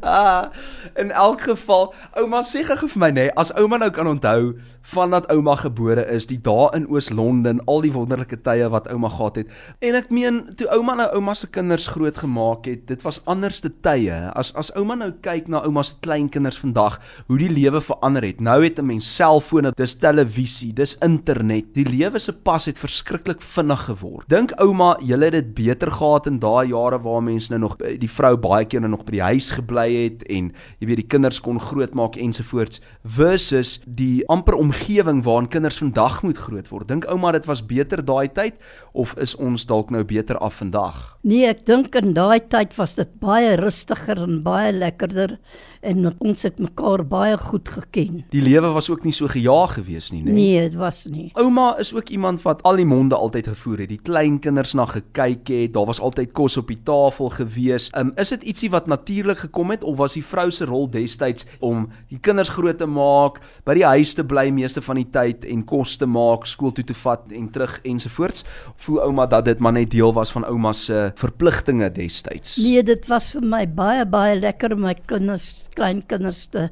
Ah, 0.00 0.50
in 0.96 1.10
elk 1.10 1.40
geval, 1.40 1.94
ouma 2.16 2.42
sê 2.46 2.64
gou 2.66 2.88
vir 2.88 3.00
my 3.00 3.10
nê, 3.14 3.30
as 3.36 3.52
ouma 3.58 3.78
nou 3.78 3.90
kan 3.94 4.06
onthou 4.06 4.52
vandat 4.82 5.28
ouma 5.30 5.54
gebore 5.56 6.02
is, 6.10 6.26
die 6.26 6.38
dae 6.42 6.68
in 6.76 6.86
Oos-London, 6.90 7.60
al 7.70 7.84
die 7.84 7.92
wonderlike 7.94 8.40
tye 8.44 8.66
wat 8.72 8.88
ouma 8.90 9.10
gehad 9.12 9.42
het. 9.42 9.52
En 9.84 9.96
ek 9.98 10.10
meen, 10.14 10.40
toe 10.58 10.66
ouma 10.74 10.96
nou 10.98 11.08
ouma 11.16 11.34
se 11.38 11.48
kinders 11.54 11.86
groot 11.94 12.18
gemaak 12.18 12.66
het, 12.66 12.84
dit 12.90 13.04
was 13.06 13.20
anderste 13.30 13.70
tye. 13.84 14.14
As 14.38 14.52
as 14.58 14.72
ouma 14.78 14.96
nou 14.98 15.12
kyk 15.24 15.48
na 15.52 15.62
ouma 15.66 15.84
se 15.86 15.94
kleinkinders 16.04 16.58
vandag, 16.62 16.98
hoe 17.30 17.38
die 17.40 17.50
lewe 17.52 17.82
verander 17.82 18.26
het. 18.26 18.40
Nou 18.40 18.58
het 18.62 18.78
'n 18.78 18.86
mens 18.86 19.06
selfone, 19.16 19.72
dis 19.76 19.94
televisie, 19.94 20.72
dis 20.72 20.96
internet. 21.00 21.74
Die 21.74 21.86
lewe 21.86 22.18
se 22.18 22.32
pas 22.32 22.66
het 22.66 22.78
verskriklik 22.78 23.40
vinnig 23.40 23.84
geword. 23.86 24.28
Dink 24.28 24.52
ouma, 24.60 24.96
julle 25.00 25.24
het 25.24 25.32
dit 25.32 25.54
beter 25.54 25.90
gehad 25.90 26.26
in 26.26 26.38
daai 26.38 26.68
jare 26.68 26.98
waar 26.98 27.22
mense 27.22 27.50
nou 27.50 27.60
nog 27.60 27.76
die 27.76 28.10
vrou 28.10 28.36
baie 28.36 28.64
keer 28.64 28.80
nou 28.80 28.90
nog 28.90 29.04
by 29.04 29.10
die 29.12 29.22
huis 29.22 29.41
gebly 29.50 29.88
het 29.96 30.22
en 30.30 30.52
jy 30.78 30.86
weet 30.86 31.00
die 31.02 31.08
kinders 31.14 31.40
kon 31.42 31.58
grootmaak 31.60 32.16
ensovoorts 32.20 32.80
versus 33.02 33.80
die 33.86 34.22
amper 34.32 34.54
omgewing 34.54 35.24
waarin 35.26 35.48
kinders 35.50 35.80
vandag 35.82 36.20
moet 36.22 36.38
groot 36.38 36.68
word. 36.70 36.88
Dink 36.88 37.08
ouma 37.10 37.32
dit 37.32 37.48
was 37.50 37.64
beter 37.66 38.04
daai 38.04 38.28
tyd 38.28 38.60
of 38.92 39.16
is 39.18 39.34
ons 39.36 39.66
dalk 39.66 39.90
nou 39.90 40.04
beter 40.04 40.38
af 40.38 40.60
vandag? 40.62 41.16
Nee, 41.26 41.48
ek 41.50 41.66
dink 41.66 41.96
in 41.98 42.14
daai 42.14 42.40
tyd 42.40 42.76
was 42.78 42.94
dit 43.00 43.10
baie 43.22 43.56
rustiger 43.58 44.22
en 44.22 44.42
baie 44.46 44.72
lekkerder 44.72 45.38
en 45.82 46.12
ons 46.22 46.44
het 46.46 46.60
mekaar 46.62 47.02
baie 47.06 47.36
goed 47.38 47.68
geken. 47.68 48.22
Die 48.30 48.42
lewe 48.42 48.70
was 48.74 48.88
ook 48.90 49.02
nie 49.06 49.14
so 49.14 49.26
gejaag 49.30 49.74
gewees 49.80 50.10
nie, 50.14 50.22
nee. 50.22 50.34
Nee, 50.34 50.68
dit 50.68 50.76
was 50.78 51.04
nie. 51.10 51.30
Ouma 51.38 51.72
is 51.82 51.90
ook 51.94 52.12
iemand 52.14 52.42
wat 52.46 52.62
al 52.68 52.78
die 52.78 52.86
monde 52.86 53.18
altyd 53.18 53.48
gevoer 53.50 53.82
het, 53.84 53.90
die 53.90 54.00
kleinkinders 54.02 54.76
na 54.78 54.86
gekyk 54.86 55.50
het, 55.50 55.72
daar 55.74 55.88
was 55.90 56.00
altyd 56.00 56.32
kos 56.38 56.56
op 56.60 56.70
die 56.70 56.78
tafel 56.86 57.32
gewees. 57.34 57.88
Um, 57.98 58.12
is 58.22 58.30
dit 58.34 58.46
ietsie 58.52 58.70
wat 58.70 58.86
natuurlik 58.86 59.42
gekom 59.46 59.74
het 59.74 59.82
of 59.82 59.98
was 59.98 60.14
die 60.14 60.24
vrou 60.24 60.48
se 60.54 60.68
rol 60.70 60.86
destyds 60.90 61.48
om 61.60 61.88
die 62.12 62.20
kinders 62.22 62.52
groot 62.54 62.78
te 62.78 62.86
maak, 62.86 63.40
by 63.66 63.74
die 63.80 63.86
huis 63.86 64.14
te 64.14 64.24
bly 64.26 64.48
meeste 64.54 64.82
van 64.84 65.00
die 65.02 65.08
tyd 65.10 65.46
en 65.50 65.66
kos 65.66 65.96
te 65.98 66.06
maak, 66.06 66.46
skool 66.46 66.74
toe 66.76 66.86
te 66.86 66.96
vat 67.02 67.26
en 67.34 67.50
terug 67.50 67.78
ensovoorts? 67.88 68.46
Voel 68.86 69.02
ouma 69.08 69.26
dat 69.26 69.50
dit 69.50 69.58
maar 69.58 69.74
net 69.74 69.90
deel 69.90 70.14
was 70.14 70.30
van 70.34 70.46
ouma 70.46 70.72
se 70.76 71.10
verpligtinge 71.18 71.90
destyds? 71.90 72.56
Nee, 72.62 72.86
dit 72.86 73.10
was 73.10 73.32
vir 73.34 73.46
my 73.58 73.64
baie 73.66 74.06
baie 74.06 74.38
lekker 74.38 74.76
om 74.76 74.86
my 74.86 74.94
kinders 75.10 75.50
kleinkinders 75.74 76.46
te 76.52 76.70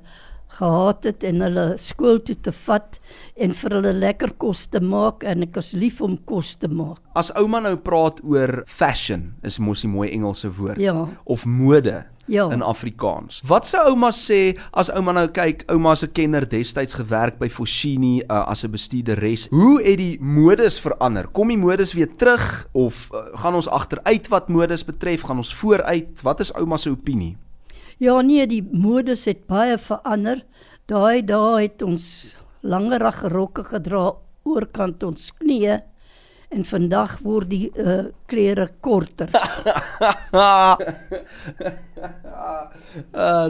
gehad 0.59 1.05
het 1.07 1.25
en 1.27 1.45
hulle 1.45 1.67
skool 1.79 2.21
toe 2.27 2.37
te 2.43 2.53
vat 2.67 2.99
en 3.41 3.55
vir 3.57 3.77
hulle 3.79 3.93
lekker 3.97 4.35
kos 4.43 4.67
te 4.73 4.83
maak 4.83 5.25
en 5.29 5.47
ek 5.47 5.61
is 5.63 5.73
lief 5.79 6.01
om 6.05 6.17
kos 6.27 6.57
te 6.61 6.71
maak. 6.71 6.99
As 7.19 7.31
ouma 7.39 7.63
nou 7.63 7.77
praat 7.79 8.19
oor 8.27 8.65
fashion, 8.67 9.35
is 9.47 9.59
mos 9.59 9.85
'n 9.85 9.95
mooi 9.95 10.11
Engelse 10.11 10.51
woord 10.51 10.79
ja. 10.79 11.09
of 11.25 11.47
mode 11.47 12.05
ja. 12.27 12.51
in 12.51 12.63
Afrikaans. 12.63 13.43
Wat 13.47 13.67
sou 13.67 13.83
ouma 13.91 14.11
sê 14.11 14.59
as 14.73 14.91
ouma 14.91 15.13
nou 15.13 15.29
kyk, 15.29 15.65
ouma 15.71 15.95
se 15.95 16.07
kenner 16.07 16.47
destyds 16.49 16.95
gewerk 16.95 17.39
by 17.39 17.49
Foschini 17.49 18.21
uh, 18.23 18.47
as 18.51 18.65
'n 18.65 18.71
bestuurderes. 18.71 19.49
Hoe 19.51 19.83
het 19.83 19.99
die 19.99 20.19
modes 20.21 20.81
verander? 20.81 21.29
Kom 21.29 21.49
die 21.49 21.59
modes 21.59 21.93
weer 21.93 22.11
terug 22.17 22.67
of 22.73 23.09
uh, 23.13 23.19
gaan 23.35 23.55
ons 23.55 23.69
agteruit 23.69 24.29
wat 24.29 24.49
modes 24.49 24.85
betref? 24.85 25.23
Gaan 25.23 25.37
ons 25.37 25.55
vooruit? 25.55 26.23
Wat 26.23 26.41
is 26.41 26.55
ouma 26.55 26.77
se 26.77 26.91
opinie? 26.91 27.37
Ja 28.01 28.15
nee, 28.25 28.47
die 28.49 28.63
modes 28.65 29.27
het 29.29 29.43
baie 29.45 29.75
verander. 29.77 30.39
Daai 30.89 31.21
dae 31.21 31.67
het 31.67 31.83
ons 31.85 32.05
langerige 32.65 33.29
rokke 33.29 33.65
gedra 33.75 34.07
oorkant 34.49 35.05
ons 35.05 35.27
knieë 35.37 35.83
en 36.51 36.65
vandag 36.67 37.19
word 37.23 37.51
die 37.51 37.71
uh, 37.79 38.11
klere 38.31 38.67
korter. 38.83 39.31
uh, 40.35 40.75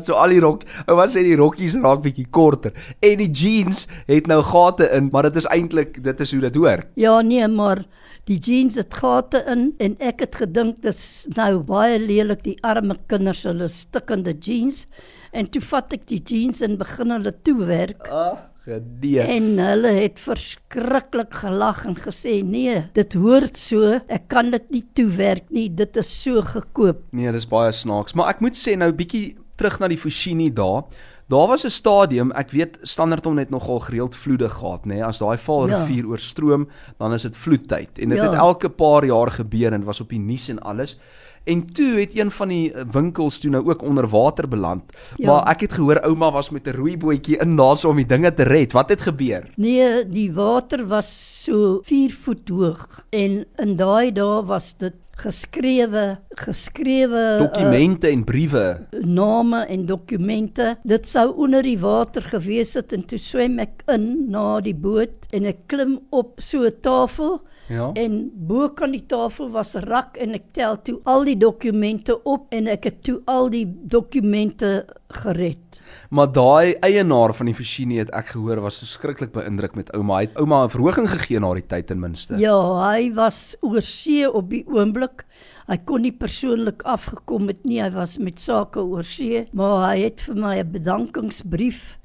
so 0.04 0.18
al 0.20 0.34
die 0.34 0.42
rok, 0.44 0.66
ou 0.86 0.98
wat 0.98 1.12
sê 1.12 1.22
die 1.24 1.38
rokkies 1.40 1.78
raak 1.80 2.02
bietjie 2.04 2.26
korter 2.28 2.76
en 3.00 3.22
die 3.22 3.30
jeans 3.30 3.86
het 4.10 4.28
nou 4.30 4.42
gate 4.44 4.90
in, 4.96 5.08
maar 5.14 5.30
dit 5.30 5.40
is 5.40 5.48
eintlik 5.48 6.02
dit 6.04 6.20
is 6.20 6.34
hoe 6.36 6.42
dit 6.44 6.60
hoor. 6.60 6.84
Ja 7.00 7.20
nee, 7.24 7.48
maar 7.48 7.86
die 8.28 8.38
jeans 8.38 8.76
het 8.76 8.92
gate 9.00 9.40
in 9.48 9.70
en 9.80 9.96
ek 10.04 10.26
het 10.26 10.42
gedink 10.42 10.82
dit 10.84 10.92
is 10.92 11.24
nou 11.38 11.62
baie 11.64 11.96
lelik 12.02 12.44
die 12.44 12.58
arme 12.66 12.98
kinders 13.08 13.46
hulle 13.48 13.70
stikkende 13.72 14.36
jeans 14.36 14.84
en 15.32 15.48
toe 15.48 15.62
vat 15.70 15.96
ek 15.96 16.04
die 16.10 16.20
jeans 16.20 16.60
en 16.66 16.76
begin 16.76 17.16
hulle 17.16 17.32
toewerk. 17.46 18.10
Ag, 18.10 18.49
gedee. 18.66 19.24
En 19.24 19.58
hulle 19.58 19.92
het 19.96 20.20
verskriklik 20.22 21.34
gelag 21.42 21.84
en 21.88 21.96
gesê 21.98 22.40
nee, 22.46 22.76
dit 22.96 23.16
hoort 23.18 23.58
so, 23.58 23.98
ek 24.06 24.28
kan 24.32 24.52
dit 24.54 24.66
nie 24.74 24.84
toewerk 24.98 25.48
nie, 25.54 25.68
dit 25.72 26.00
is 26.00 26.10
so 26.22 26.42
gekoop. 26.46 27.06
Nee, 27.16 27.32
dis 27.34 27.48
baie 27.50 27.72
snaaks, 27.74 28.16
maar 28.18 28.34
ek 28.34 28.44
moet 28.44 28.58
sê 28.58 28.76
nou 28.78 28.90
bietjie 28.96 29.38
terug 29.60 29.80
na 29.80 29.90
die 29.92 30.00
Fushini 30.00 30.50
daar. 30.56 30.86
Daar 31.30 31.46
was 31.46 31.64
'n 31.64 31.70
stadium, 31.70 32.32
ek 32.32 32.50
weet 32.50 32.78
Standerton 32.82 33.36
het 33.36 33.50
nogal 33.50 33.78
gereeld 33.80 34.16
vloede 34.16 34.48
gehad, 34.48 34.84
nê. 34.84 34.86
Nee? 34.86 35.04
As 35.04 35.18
daai 35.18 35.38
Vaalrivier 35.38 36.04
ja. 36.04 36.10
oorstroom, 36.10 36.68
dan 36.98 37.12
is 37.12 37.22
dit 37.22 37.36
vloedtyd. 37.36 37.98
En 37.98 38.08
dit 38.08 38.18
ja. 38.18 38.24
het 38.24 38.34
elke 38.34 38.68
paar 38.68 39.04
jaar 39.04 39.30
gebeur 39.30 39.72
en 39.72 39.84
was 39.84 40.00
op 40.00 40.08
die 40.08 40.18
nuus 40.18 40.48
en 40.48 40.58
alles. 40.58 40.98
En 41.44 41.66
toe 41.66 42.00
het 42.00 42.18
een 42.18 42.30
van 42.30 42.48
die 42.48 42.72
winkels 42.92 43.38
toe 43.38 43.50
nou 43.50 43.70
ook 43.70 43.82
onder 43.82 44.08
water 44.08 44.48
beland. 44.48 44.82
Ja. 45.16 45.26
Maar 45.26 45.48
ek 45.48 45.60
het 45.60 45.72
gehoor 45.72 46.00
ouma 46.00 46.30
was 46.32 46.50
met 46.50 46.66
'n 46.66 46.76
roeibootjie 46.76 47.38
in 47.38 47.56
daarso 47.56 47.88
om 47.88 47.96
die 47.96 48.06
dinge 48.06 48.34
te 48.34 48.42
red. 48.42 48.72
Wat 48.72 48.88
het 48.88 49.00
gebeur? 49.00 49.50
Nee, 49.56 50.08
die 50.08 50.32
water 50.32 50.86
was 50.86 51.42
so 51.44 51.80
4 51.82 52.12
voet 52.12 52.48
hoog 52.48 53.04
en 53.10 53.46
in 53.56 53.76
daai 53.76 54.12
dae 54.12 54.44
was 54.44 54.74
dit 54.78 54.94
geskrewe 55.20 56.04
geskrewe 56.40 57.22
dokumente 57.42 58.08
uh, 58.08 58.14
en 58.14 58.24
briewe. 58.24 58.64
name 59.04 59.64
en 59.66 59.86
dokumente. 59.86 60.76
Dit 60.82 61.06
sou 61.06 61.30
onder 61.36 61.62
die 61.66 61.78
water 61.78 62.22
gewees 62.22 62.74
het 62.78 62.92
en 62.96 63.04
toe 63.06 63.18
swem 63.20 63.58
ek 63.62 63.84
in 63.92 64.06
na 64.32 64.60
die 64.64 64.76
boot 64.76 65.28
en 65.36 65.48
ek 65.50 65.66
klim 65.72 65.98
op 66.10 66.40
so 66.40 66.64
'n 66.66 66.80
tafel 66.82 67.40
Ja. 67.70 67.90
En 67.94 68.30
bo 68.34 68.66
kan 68.74 68.90
die 68.90 69.04
tafel 69.06 69.50
was 69.54 69.76
'n 69.76 69.86
rak 69.86 70.16
en 70.18 70.34
ek 70.34 70.50
tel 70.52 70.82
toe 70.82 70.98
al 71.04 71.24
die 71.24 71.36
dokumente 71.36 72.22
op 72.24 72.46
en 72.50 72.66
ek 72.66 72.84
het 72.84 73.02
toe 73.02 73.22
al 73.26 73.50
die 73.50 73.66
dokumente 73.66 74.86
gered. 75.08 75.80
Maar 76.10 76.32
daai 76.32 76.74
eienaar 76.80 77.34
van 77.34 77.46
die 77.46 77.54
Fushini 77.54 77.98
het 77.98 78.10
ek 78.10 78.26
gehoor 78.34 78.60
was 78.60 78.78
verskriklik 78.78 79.32
beïndruk 79.32 79.74
met 79.74 79.92
ouma. 79.94 80.16
Hy 80.16 80.26
het 80.26 80.36
ouma 80.36 80.64
'n 80.64 80.70
verhoging 80.70 81.08
gegee 81.08 81.40
na 81.40 81.54
die 81.54 81.66
tyd 81.66 81.86
ten 81.86 82.00
minste. 82.00 82.36
Ja, 82.38 82.90
hy 82.90 83.14
was 83.14 83.56
oor 83.60 83.82
see 83.82 84.32
op 84.32 84.50
die 84.50 84.64
oomblik. 84.66 85.24
Hy 85.68 85.78
kon 85.84 86.02
nie 86.02 86.12
persoonlik 86.12 86.82
afgekom 86.82 87.46
het 87.46 87.64
nie. 87.64 87.80
Hy 87.82 87.90
was 87.90 88.18
met 88.18 88.40
sake 88.40 88.80
oor 88.80 89.04
see, 89.04 89.46
maar 89.52 89.90
hy 89.94 90.00
het 90.00 90.20
vir 90.20 90.34
my 90.34 90.58
'n 90.58 90.72
bedankingsbrief 90.72 91.98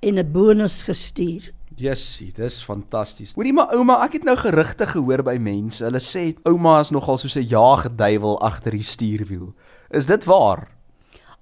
en 0.00 0.18
'n 0.18 0.32
bonus 0.32 0.82
gestuur. 0.82 1.52
Jessie, 1.76 2.32
dis 2.36 2.58
fantasties. 2.64 3.34
Hoorie 3.36 3.52
maar 3.52 3.72
ouma, 3.76 3.98
ek 4.04 4.18
het 4.18 4.24
nou 4.28 4.36
gerugte 4.36 4.86
gehoor 4.86 5.22
by 5.26 5.36
mense. 5.42 5.84
Hulle 5.84 6.00
sê 6.02 6.32
ouma 6.48 6.80
is 6.80 6.90
nogal 6.90 7.18
soos 7.18 7.36
'n 7.36 7.48
jaagduiwel 7.48 8.40
agter 8.42 8.72
die 8.72 8.82
stuurwiel. 8.82 9.54
Is 9.90 10.06
dit 10.06 10.24
waar? 10.24 10.68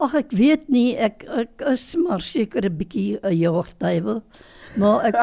Ag 0.01 0.15
ek 0.15 0.31
weet 0.33 0.69
nie, 0.69 0.97
ek 0.97 1.25
ek 1.29 1.63
is 1.73 1.95
maar 1.97 2.21
seker 2.21 2.65
'n 2.65 2.77
bietjie 2.77 3.19
'n 3.23 3.37
jaagduiwel, 3.37 4.23
maar 4.77 5.05
ek 5.05 5.17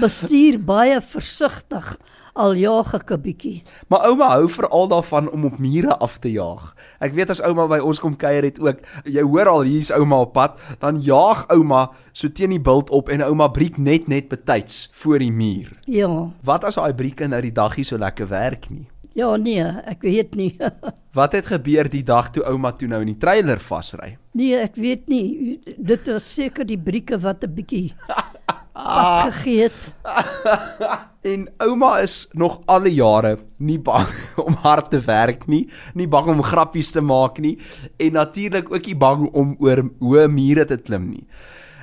bestuur 0.00 0.58
baie 0.58 1.00
versigtig 1.00 1.98
al 2.34 2.54
jaag 2.58 2.94
ek 2.94 3.10
'n 3.10 3.20
bietjie. 3.22 3.62
Maar 3.88 4.06
ouma 4.10 4.28
hou 4.34 4.48
veral 4.48 4.88
daarvan 4.88 5.30
om 5.30 5.44
op 5.44 5.58
mure 5.58 5.96
af 5.98 6.18
te 6.18 6.30
jaag. 6.30 6.74
Ek 7.00 7.12
weet 7.14 7.30
as 7.30 7.42
ouma 7.42 7.66
by 7.66 7.78
ons 7.78 8.00
kom 8.00 8.16
kuier 8.16 8.42
het 8.42 8.58
ook, 8.60 8.78
jy 9.04 9.22
hoor 9.22 9.48
al 9.48 9.62
hier's 9.62 9.90
ouma 9.90 10.20
op 10.20 10.32
pad, 10.32 10.58
dan 10.80 11.00
jaag 11.00 11.46
ouma 11.48 11.90
so 12.12 12.28
teen 12.28 12.50
die 12.50 12.60
bult 12.60 12.90
op 12.90 13.08
en 13.08 13.22
ouma 13.22 13.48
breek 13.48 13.78
net 13.78 14.08
net 14.08 14.28
betyds 14.28 14.90
voor 14.92 15.18
die 15.18 15.32
muur. 15.32 15.78
Ja. 15.86 16.30
Wat 16.42 16.64
as 16.64 16.74
daai 16.74 16.94
brieke 16.94 17.28
nou 17.28 17.40
die 17.40 17.52
daggie 17.52 17.84
so 17.84 17.98
lekker 17.98 18.28
werk 18.28 18.70
nie? 18.70 18.88
Ja 19.14 19.36
nee, 19.36 19.62
ek 19.62 20.02
weet 20.02 20.34
nie. 20.34 20.56
Wat 21.18 21.32
het 21.32 21.46
gebeur 21.46 21.86
die 21.88 22.02
dag 22.02 22.30
toe 22.30 22.42
ouma 22.42 22.72
toe 22.72 22.88
nou 22.88 23.00
in 23.00 23.12
die 23.12 23.18
trailer 23.18 23.60
vasry? 23.62 24.16
Nee, 24.34 24.56
ek 24.58 24.74
weet 24.74 25.06
nie. 25.08 25.60
Dit 25.78 26.08
was 26.10 26.34
seker 26.34 26.66
die 26.66 26.78
brieke 26.78 27.18
wat 27.22 27.44
'n 27.44 27.54
bietjie 27.54 27.94
pad 28.74 29.32
gegee 29.32 29.62
het. 29.68 29.90
En 31.24 31.46
ouma 31.56 32.02
is 32.04 32.28
nog 32.36 32.58
alle 32.68 32.90
jare 32.92 33.38
nie 33.56 33.78
bang 33.80 34.10
om 34.46 34.58
hard 34.60 34.90
te 34.92 34.98
werk 35.00 35.46
nie, 35.48 35.62
nie 35.96 36.08
bang 36.08 36.26
om 36.34 36.42
grappies 36.44 36.90
te 36.92 37.00
maak 37.00 37.38
nie 37.40 37.54
en 37.96 38.18
natuurlik 38.18 38.68
ook 38.68 38.90
nie 38.90 38.96
bang 38.96 39.22
om 39.32 39.54
oor 39.64 39.86
hoë 40.04 40.26
mure 40.28 40.66
te 40.68 40.76
klim 40.76 41.08
nie. 41.14 41.24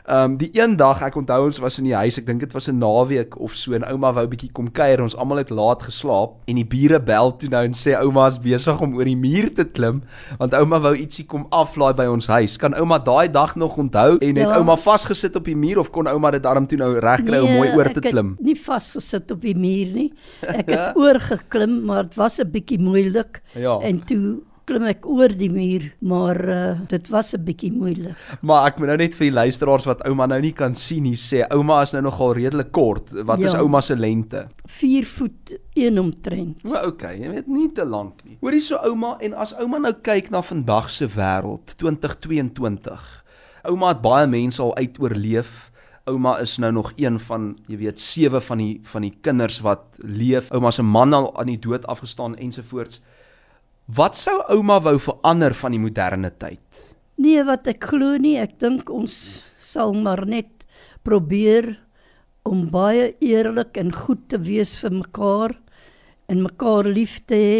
Ehm 0.07 0.31
um, 0.31 0.37
die 0.37 0.49
een 0.53 0.77
dag, 0.77 1.01
ek 1.01 1.15
onthou 1.15 1.45
ons 1.45 1.59
was 1.59 1.77
in 1.77 1.83
die 1.85 1.93
huis, 1.95 2.17
ek 2.17 2.25
dink 2.25 2.39
dit 2.39 2.53
was 2.53 2.67
'n 2.67 2.77
naweek 2.79 3.39
of 3.39 3.53
so 3.55 3.73
en 3.73 3.83
ouma 3.83 4.11
wou 4.13 4.27
bietjie 4.27 4.51
kom 4.51 4.71
kuier. 4.71 5.01
Ons 5.01 5.15
almal 5.15 5.37
het 5.37 5.49
laat 5.49 5.83
geslaap 5.83 6.31
en 6.47 6.55
die 6.55 6.65
bure 6.65 6.99
bel 6.99 7.35
toe 7.37 7.49
nou 7.49 7.63
en 7.63 7.73
sê 7.73 7.93
ouma 8.01 8.27
is 8.27 8.39
besig 8.39 8.81
om 8.81 8.95
oor 8.95 9.05
die 9.05 9.15
muur 9.15 9.53
te 9.53 9.63
klim 9.65 10.01
want 10.39 10.53
ouma 10.53 10.79
wou 10.79 10.95
ietsie 10.95 11.25
kom 11.25 11.45
aflaai 11.51 11.93
by 11.93 12.05
ons 12.05 12.27
huis. 12.27 12.57
Kan 12.57 12.73
ouma 12.73 12.97
daai 12.97 13.29
dag 13.31 13.55
nog 13.55 13.77
onthou 13.77 14.17
en 14.21 14.35
het 14.35 14.49
Ja. 14.49 14.57
ouma 14.57 14.75
vasgesit 14.75 15.35
op 15.35 15.45
die 15.45 15.55
muur 15.55 15.77
of 15.79 15.91
kon 15.91 16.07
ouma 16.07 16.31
dit 16.31 16.43
darm 16.43 16.67
toe 16.67 16.77
nou 16.77 16.99
regkry 16.99 17.37
om 17.39 17.51
mooi 17.51 17.69
oor 17.75 17.83
te 17.93 17.99
Nee, 18.01 18.09
ek 18.09 18.11
klim? 18.11 18.29
het 18.37 18.45
nie 18.45 18.55
vasgesit 18.55 19.31
op 19.31 19.41
die 19.41 19.55
muur 19.55 19.93
nie. 19.93 20.13
Ek 20.41 20.69
het 20.71 20.95
oorgeklim, 20.97 21.85
maar 21.85 22.03
dit 22.03 22.15
was 22.15 22.39
'n 22.39 22.51
bietjie 22.51 22.79
moeilik. 22.79 23.41
Ja. 23.55 23.79
En 23.81 24.03
toe 24.05 24.41
klim 24.65 24.83
ek 24.87 25.05
oor 25.09 25.27
die 25.35 25.49
muur, 25.49 25.87
maar 26.01 26.37
uh, 26.49 26.79
dit 26.87 27.07
was 27.09 27.33
'n 27.33 27.43
bietjie 27.43 27.71
moeilik. 27.73 28.15
Maar 28.41 28.67
ek 28.67 28.79
moet 28.79 28.87
nou 28.87 28.97
net 28.97 29.13
vir 29.13 29.25
die 29.29 29.33
luisteraars 29.35 29.85
wat 29.85 30.03
ouma 30.07 30.25
nou 30.27 30.39
nie 30.41 30.53
kan 30.53 30.75
sien 30.75 31.03
nie 31.03 31.15
sê 31.15 31.43
ouma 31.51 31.81
is 31.81 31.91
nou 31.93 32.01
nogal 32.01 32.33
redelik 32.33 32.71
kort. 32.71 33.09
Wat 33.25 33.39
is 33.39 33.53
Ja. 33.53 33.59
ouma 33.59 33.81
se 33.81 33.95
lengte? 33.95 34.47
4 34.67 35.05
voet 35.05 35.57
1 35.75 35.97
omtrent. 35.99 36.61
O, 36.65 36.87
okay, 36.87 37.17
jy 37.19 37.29
weet 37.29 37.47
nie 37.47 37.69
te 37.73 37.85
lank 37.85 38.23
nie. 38.25 38.37
Hoorie 38.41 38.61
so 38.61 38.75
ouma 38.77 39.17
en 39.19 39.33
as 39.33 39.53
ouma 39.53 39.79
nou 39.79 39.93
kyk 39.93 40.29
na 40.31 40.41
vandag 40.41 40.89
se 40.89 41.07
wêreld 41.07 41.75
2022. 41.77 43.23
Ouma 43.63 43.87
het 43.93 44.01
baie 44.01 44.27
mense 44.27 44.61
al 44.61 44.75
uit 44.75 44.97
oorleef. 44.99 45.71
Ouma 46.09 46.39
is 46.41 46.57
nou 46.57 46.71
nog 46.71 46.93
een 46.97 47.19
van, 47.19 47.55
jy 47.67 47.77
weet, 47.77 47.99
sewe 47.99 48.41
van 48.41 48.57
die 48.57 48.79
van 48.83 49.01
die 49.01 49.13
kinders 49.21 49.59
wat 49.61 49.83
leef. 49.97 50.49
Ouma 50.51 50.71
se 50.71 50.83
man 50.83 51.13
al 51.13 51.37
aan 51.39 51.45
die 51.51 51.59
dood 51.59 51.85
afgestaan 51.87 52.35
ensovoorts. 52.37 53.01
Wat 53.91 54.15
sou 54.15 54.37
ouma 54.53 54.77
wou 54.79 54.95
verander 55.01 55.51
van 55.57 55.73
die 55.73 55.81
moderne 55.81 56.29
tyd? 56.39 56.61
Nee, 57.19 57.41
wat 57.43 57.65
ek 57.67 57.89
glo 57.89 58.15
nie, 58.21 58.37
ek 58.39 58.53
dink 58.61 58.91
ons 58.93 59.13
sal 59.59 59.91
maar 59.97 60.21
net 60.29 60.63
probeer 61.03 61.73
om 62.47 62.69
baie 62.71 63.09
eerlik 63.19 63.75
en 63.81 63.91
goed 63.91 64.21
te 64.31 64.39
wees 64.45 64.77
vir 64.79 64.95
mekaar 64.95 65.55
en 66.31 66.43
mekaar 66.45 66.87
lief 66.87 67.17
te 67.27 67.39
hê 67.41 67.59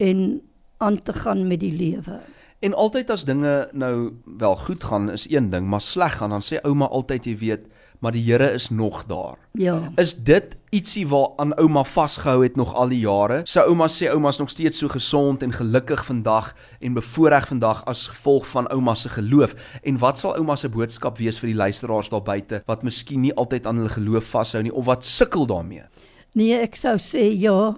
en 0.00 0.40
aan 0.80 0.96
te 1.04 1.12
gaan 1.12 1.44
met 1.50 1.60
die 1.60 1.74
lewe. 1.76 2.22
En 2.64 2.78
altyd 2.78 3.10
as 3.12 3.26
dinge 3.28 3.52
nou 3.76 3.94
wel 4.24 4.56
goed 4.64 4.86
gaan 4.88 5.10
is 5.12 5.26
een 5.28 5.50
ding, 5.52 5.68
maar 5.68 5.84
sleg 5.84 6.16
gaan 6.22 6.32
dan 6.32 6.46
sê 6.46 6.62
ouma 6.64 6.88
altyd 6.88 7.28
jy 7.28 7.36
weet, 7.42 7.68
maar 8.02 8.12
die 8.12 8.22
Here 8.26 8.50
is 8.50 8.68
nog 8.70 9.04
daar. 9.06 9.38
Ja. 9.52 9.92
Is 9.96 10.14
dit 10.14 10.56
ietsie 10.74 11.04
waaraan 11.08 11.54
ouma 11.54 11.84
vasgehou 11.84 12.42
het 12.42 12.56
nog 12.56 12.74
al 12.74 12.90
die 12.90 12.98
jare? 13.04 13.42
Sy 13.46 13.62
ouma 13.68 13.86
sê 13.86 14.08
ouma's 14.10 14.40
nog 14.42 14.50
steeds 14.50 14.80
so 14.82 14.90
gesond 14.90 15.42
en 15.46 15.54
gelukkig 15.54 16.02
vandag 16.08 16.50
en 16.80 16.98
bevoorreg 16.98 17.46
vandag 17.52 17.84
as 17.86 18.08
gevolg 18.10 18.48
van 18.50 18.66
ouma 18.74 18.94
se 18.98 19.08
geloof. 19.08 19.54
En 19.82 20.00
wat 20.02 20.18
sal 20.18 20.34
ouma 20.34 20.56
se 20.58 20.68
boodskap 20.68 21.22
wees 21.22 21.38
vir 21.38 21.52
die 21.52 21.60
luisteraars 21.60 22.10
daar 22.10 22.26
buite 22.26 22.62
wat 22.66 22.82
miskien 22.82 23.22
nie 23.22 23.34
altyd 23.38 23.66
aan 23.70 23.78
hulle 23.78 23.94
geloof 23.94 24.34
vashou 24.34 24.62
nie 24.66 24.74
of 24.74 24.90
wat 24.90 25.06
sukkel 25.06 25.46
daarmee? 25.46 25.86
Nee, 26.34 26.58
ek 26.58 26.74
sou 26.80 26.96
sê 26.98 27.28
ja, 27.38 27.76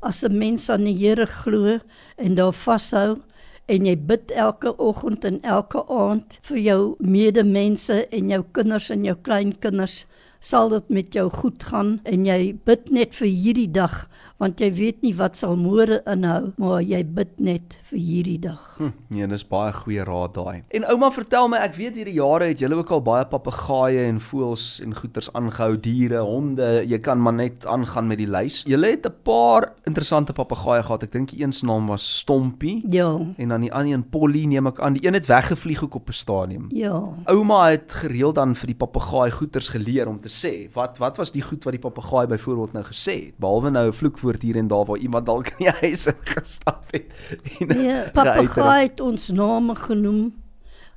as 0.00 0.24
'n 0.24 0.38
mens 0.38 0.70
aan 0.70 0.84
die 0.84 0.96
Here 0.96 1.26
glo 1.26 1.78
en 2.16 2.34
daar 2.34 2.52
vashou 2.52 3.18
en 3.66 3.86
jy 3.86 3.96
bid 4.08 4.30
elke 4.30 4.72
oggend 4.82 5.24
en 5.26 5.40
elke 5.42 5.82
aand 5.90 6.38
vir 6.48 6.58
jou 6.62 6.80
medemense 6.98 7.96
en 8.14 8.30
jou 8.30 8.42
kinders 8.54 8.90
en 8.94 9.04
jou 9.06 9.16
kleinkinders, 9.26 10.04
sal 10.40 10.70
dit 10.70 10.92
met 10.98 11.16
jou 11.16 11.26
goed 11.32 11.64
gaan? 11.66 11.96
En 12.06 12.26
jy 12.28 12.54
bid 12.68 12.90
net 12.94 13.16
vir 13.18 13.28
hierdie 13.32 13.70
dag 13.72 14.04
want 14.38 14.60
jy 14.60 14.70
weet 14.72 15.02
nie 15.02 15.14
wat 15.16 15.36
sal 15.36 15.56
môre 15.56 16.02
inhou, 16.06 16.52
maar 16.58 16.82
jy 16.82 17.02
bid 17.04 17.40
net 17.40 17.78
vir 17.90 17.98
hierdie 17.98 18.38
dag. 18.40 18.74
Hm, 18.78 18.90
nee, 19.08 19.26
dis 19.26 19.44
baie 19.48 19.72
goeie 19.72 20.04
raad 20.04 20.34
daai. 20.34 20.62
En 20.70 20.84
ouma, 20.84 21.10
vertel 21.10 21.48
my, 21.48 21.56
ek 21.56 21.74
weet 21.74 21.96
hierdie 21.96 22.14
jare 22.14 22.44
het 22.44 22.58
julle 22.58 22.74
ook 22.76 22.90
al 22.90 23.00
baie 23.02 23.24
papegaaie 23.24 24.04
en 24.08 24.20
voëls 24.20 24.80
en 24.84 24.94
goeters 24.94 25.30
aangehou, 25.32 25.76
diere, 25.80 26.20
honde, 26.20 26.84
jy 26.86 26.98
kan 26.98 27.18
maar 27.22 27.32
net 27.32 27.66
aangaan 27.66 28.06
met 28.06 28.18
die 28.18 28.26
lys. 28.26 28.62
Julle 28.66 28.86
het 28.90 29.06
'n 29.06 29.14
paar 29.22 29.72
interessante 29.86 30.32
papegaaie 30.32 30.82
gehad. 30.82 31.02
Ek 31.02 31.12
dink 31.12 31.30
die 31.30 31.42
een 31.42 31.52
se 31.52 31.64
naam 31.66 31.86
was 31.86 32.18
Stompie 32.18 32.82
Ja. 32.90 33.18
en 33.36 33.48
dan 33.48 33.60
die 33.60 33.72
ander 33.72 33.92
een 33.94 34.08
Polly, 34.10 34.44
neem 34.44 34.66
ek 34.66 34.80
aan. 34.80 34.92
Die 34.94 35.06
een 35.06 35.14
het 35.14 35.26
weggevlieg 35.26 35.82
ook 35.84 35.94
op 35.94 36.08
'n 36.08 36.12
stadium. 36.12 36.66
Ja. 36.70 37.02
Ouma 37.24 37.70
het 37.70 37.92
gereeld 37.92 38.34
dan 38.34 38.54
vir 38.54 38.66
die 38.66 38.74
papegaai 38.76 39.30
goeters 39.30 39.68
geleer 39.68 40.08
om 40.08 40.20
te 40.20 40.28
sê. 40.28 40.72
Wat 40.74 40.98
wat 40.98 41.16
was 41.16 41.32
die 41.32 41.42
goed 41.42 41.64
wat 41.64 41.72
die 41.72 41.80
papegaai 41.90 42.26
byvoorbeeld 42.26 42.72
nou 42.72 42.84
gesê 42.84 43.24
het? 43.26 43.38
Behalwe 43.38 43.70
nou 43.70 43.86
'n 43.88 43.92
vloekwoord 44.26 44.42
hier 44.42 44.56
en 44.56 44.68
daar 44.68 44.84
waar 44.84 44.98
iemand 44.98 45.26
dalk 45.26 45.48
in 45.48 45.56
die 45.66 45.70
huis 45.80 46.06
ingestap 46.06 46.90
het. 46.92 47.12
En 47.60 47.66
Nee, 47.68 47.76
geuiter 47.76 48.04
het. 48.04 48.12
papegaai 48.12 48.82
het 48.88 49.00
ons 49.00 49.28
name 49.30 49.74
genoem. 49.74 50.34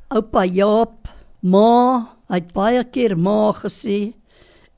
Oupa 0.09 0.43
Jaap, 0.45 1.09
ma, 1.41 2.15
hy 2.29 2.39
het 2.41 2.53
baie 2.53 2.83
keer 2.89 3.15
ma 3.17 3.51
gesê 3.53 4.13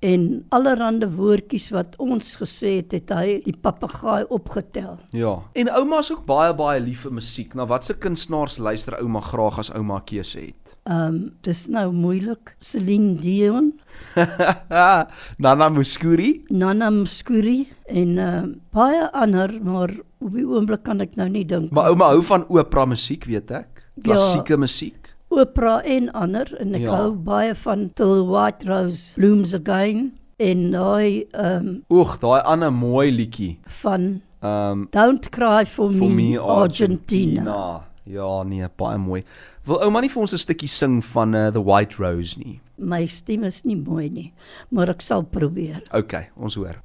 en 0.01 0.45
allerlei 0.49 1.07
woordjies 1.13 1.69
wat 1.71 1.95
ons 2.01 2.35
gesê 2.41 2.79
het, 2.81 2.91
het 2.91 3.09
hy 3.13 3.41
die 3.45 3.53
papegaai 3.53 4.25
opgetel. 4.33 4.97
Ja. 5.13 5.37
En 5.53 5.69
ouma's 5.69 6.11
ook 6.11 6.25
baie 6.25 6.53
baie 6.57 6.79
lief 6.81 7.05
vir 7.05 7.13
musiek. 7.13 7.53
Na 7.55 7.65
watse 7.69 7.93
kunstenaars 7.93 8.57
luister 8.57 8.97
ouma 8.99 9.21
graag 9.21 9.59
as 9.59 9.71
ouma 9.77 10.01
keuse 10.05 10.39
het? 10.39 10.60
Ehm 10.89 11.07
um, 11.15 11.17
dis 11.45 11.67
nou 11.69 11.91
moeilik. 11.93 12.55
Celine 12.59 13.15
Dion, 13.21 13.67
Nana 15.39 15.69
Muscuri? 15.69 16.41
Nana 16.49 16.89
Mskuri 16.91 17.67
en 17.87 18.17
ehm 18.17 18.43
um, 18.43 18.55
baie 18.73 19.03
ander, 19.13 19.53
maar 19.63 19.91
op 20.21 20.33
die 20.33 20.45
oomblik 20.47 20.83
kan 20.83 21.01
ek 21.01 21.15
nou 21.19 21.27
nie 21.29 21.45
dink. 21.45 21.71
Maar 21.71 21.91
ouma 21.93 22.07
hou 22.13 22.23
van 22.25 22.45
opera 22.49 22.85
musiek, 22.89 23.25
weet 23.29 23.51
ek. 23.51 23.83
Klassieke 24.03 24.53
ja. 24.57 24.57
musiek. 24.63 24.97
opera 25.31 25.77
en 25.87 26.09
ander 26.11 26.49
en 26.59 26.73
ek 26.75 26.81
Ja. 26.81 26.95
hou 26.97 27.11
baie 27.15 27.53
van 27.55 27.85
Till 27.95 28.25
White 28.27 28.65
Rose 28.67 29.13
Blooms 29.15 29.53
Again 29.55 30.11
en 30.39 30.71
daai 30.71 31.27
ehm 31.31 31.67
um, 31.67 31.77
Oeg, 31.89 32.17
daai 32.19 32.41
ander 32.43 32.71
mooi 32.73 33.11
liedjie. 33.11 33.59
van 33.83 34.21
Ehm 34.41 34.71
um, 34.81 34.87
Don't 34.91 35.29
Cry 35.29 35.65
for, 35.65 35.91
For 35.93 36.09
Me, 36.09 36.33
me 36.33 36.39
Argentina. 36.39 37.45
Argentina. 37.45 37.90
Ja, 38.05 38.43
nee, 38.43 38.65
baie 38.77 38.97
mooi. 38.97 39.23
Wil 39.65 39.81
ouma 39.85 40.01
nie 40.01 40.09
vir 40.09 40.21
ons 40.21 40.33
'n 40.33 40.41
stukkie 40.41 40.69
sing 40.69 41.01
van 41.13 41.35
uh, 41.35 41.51
The 41.51 41.61
White 41.61 42.01
Rose 42.01 42.37
nie? 42.39 42.59
My 42.77 43.05
stem 43.05 43.43
is 43.43 43.63
nie 43.63 43.75
mooi 43.75 44.09
nie, 44.09 44.33
maar 44.71 44.89
ek 44.89 45.01
sal 45.01 45.23
probeer. 45.23 45.81
OK, 45.93 46.29
ons 46.35 46.55
hoor. 46.55 46.81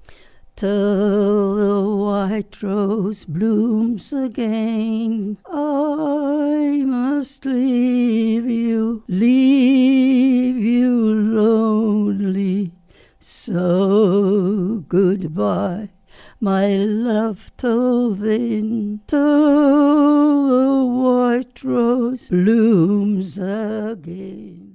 Till 0.56 1.56
the 1.56 1.96
white 2.04 2.62
rose 2.62 3.26
blooms 3.26 4.10
again, 4.12 5.36
I 5.52 6.82
must 6.84 7.44
leave 7.44 8.48
you, 8.48 9.02
leave 9.06 10.56
you 10.56 10.96
lonely. 11.36 12.72
So 13.20 14.82
goodbye, 14.88 15.90
my 16.40 16.76
love, 16.76 17.50
till 17.56 18.10
then, 18.12 19.00
till 19.06 20.48
the 20.48 20.84
white 20.84 21.64
rose 21.64 22.28
blooms 22.28 23.38
again. 23.38 24.65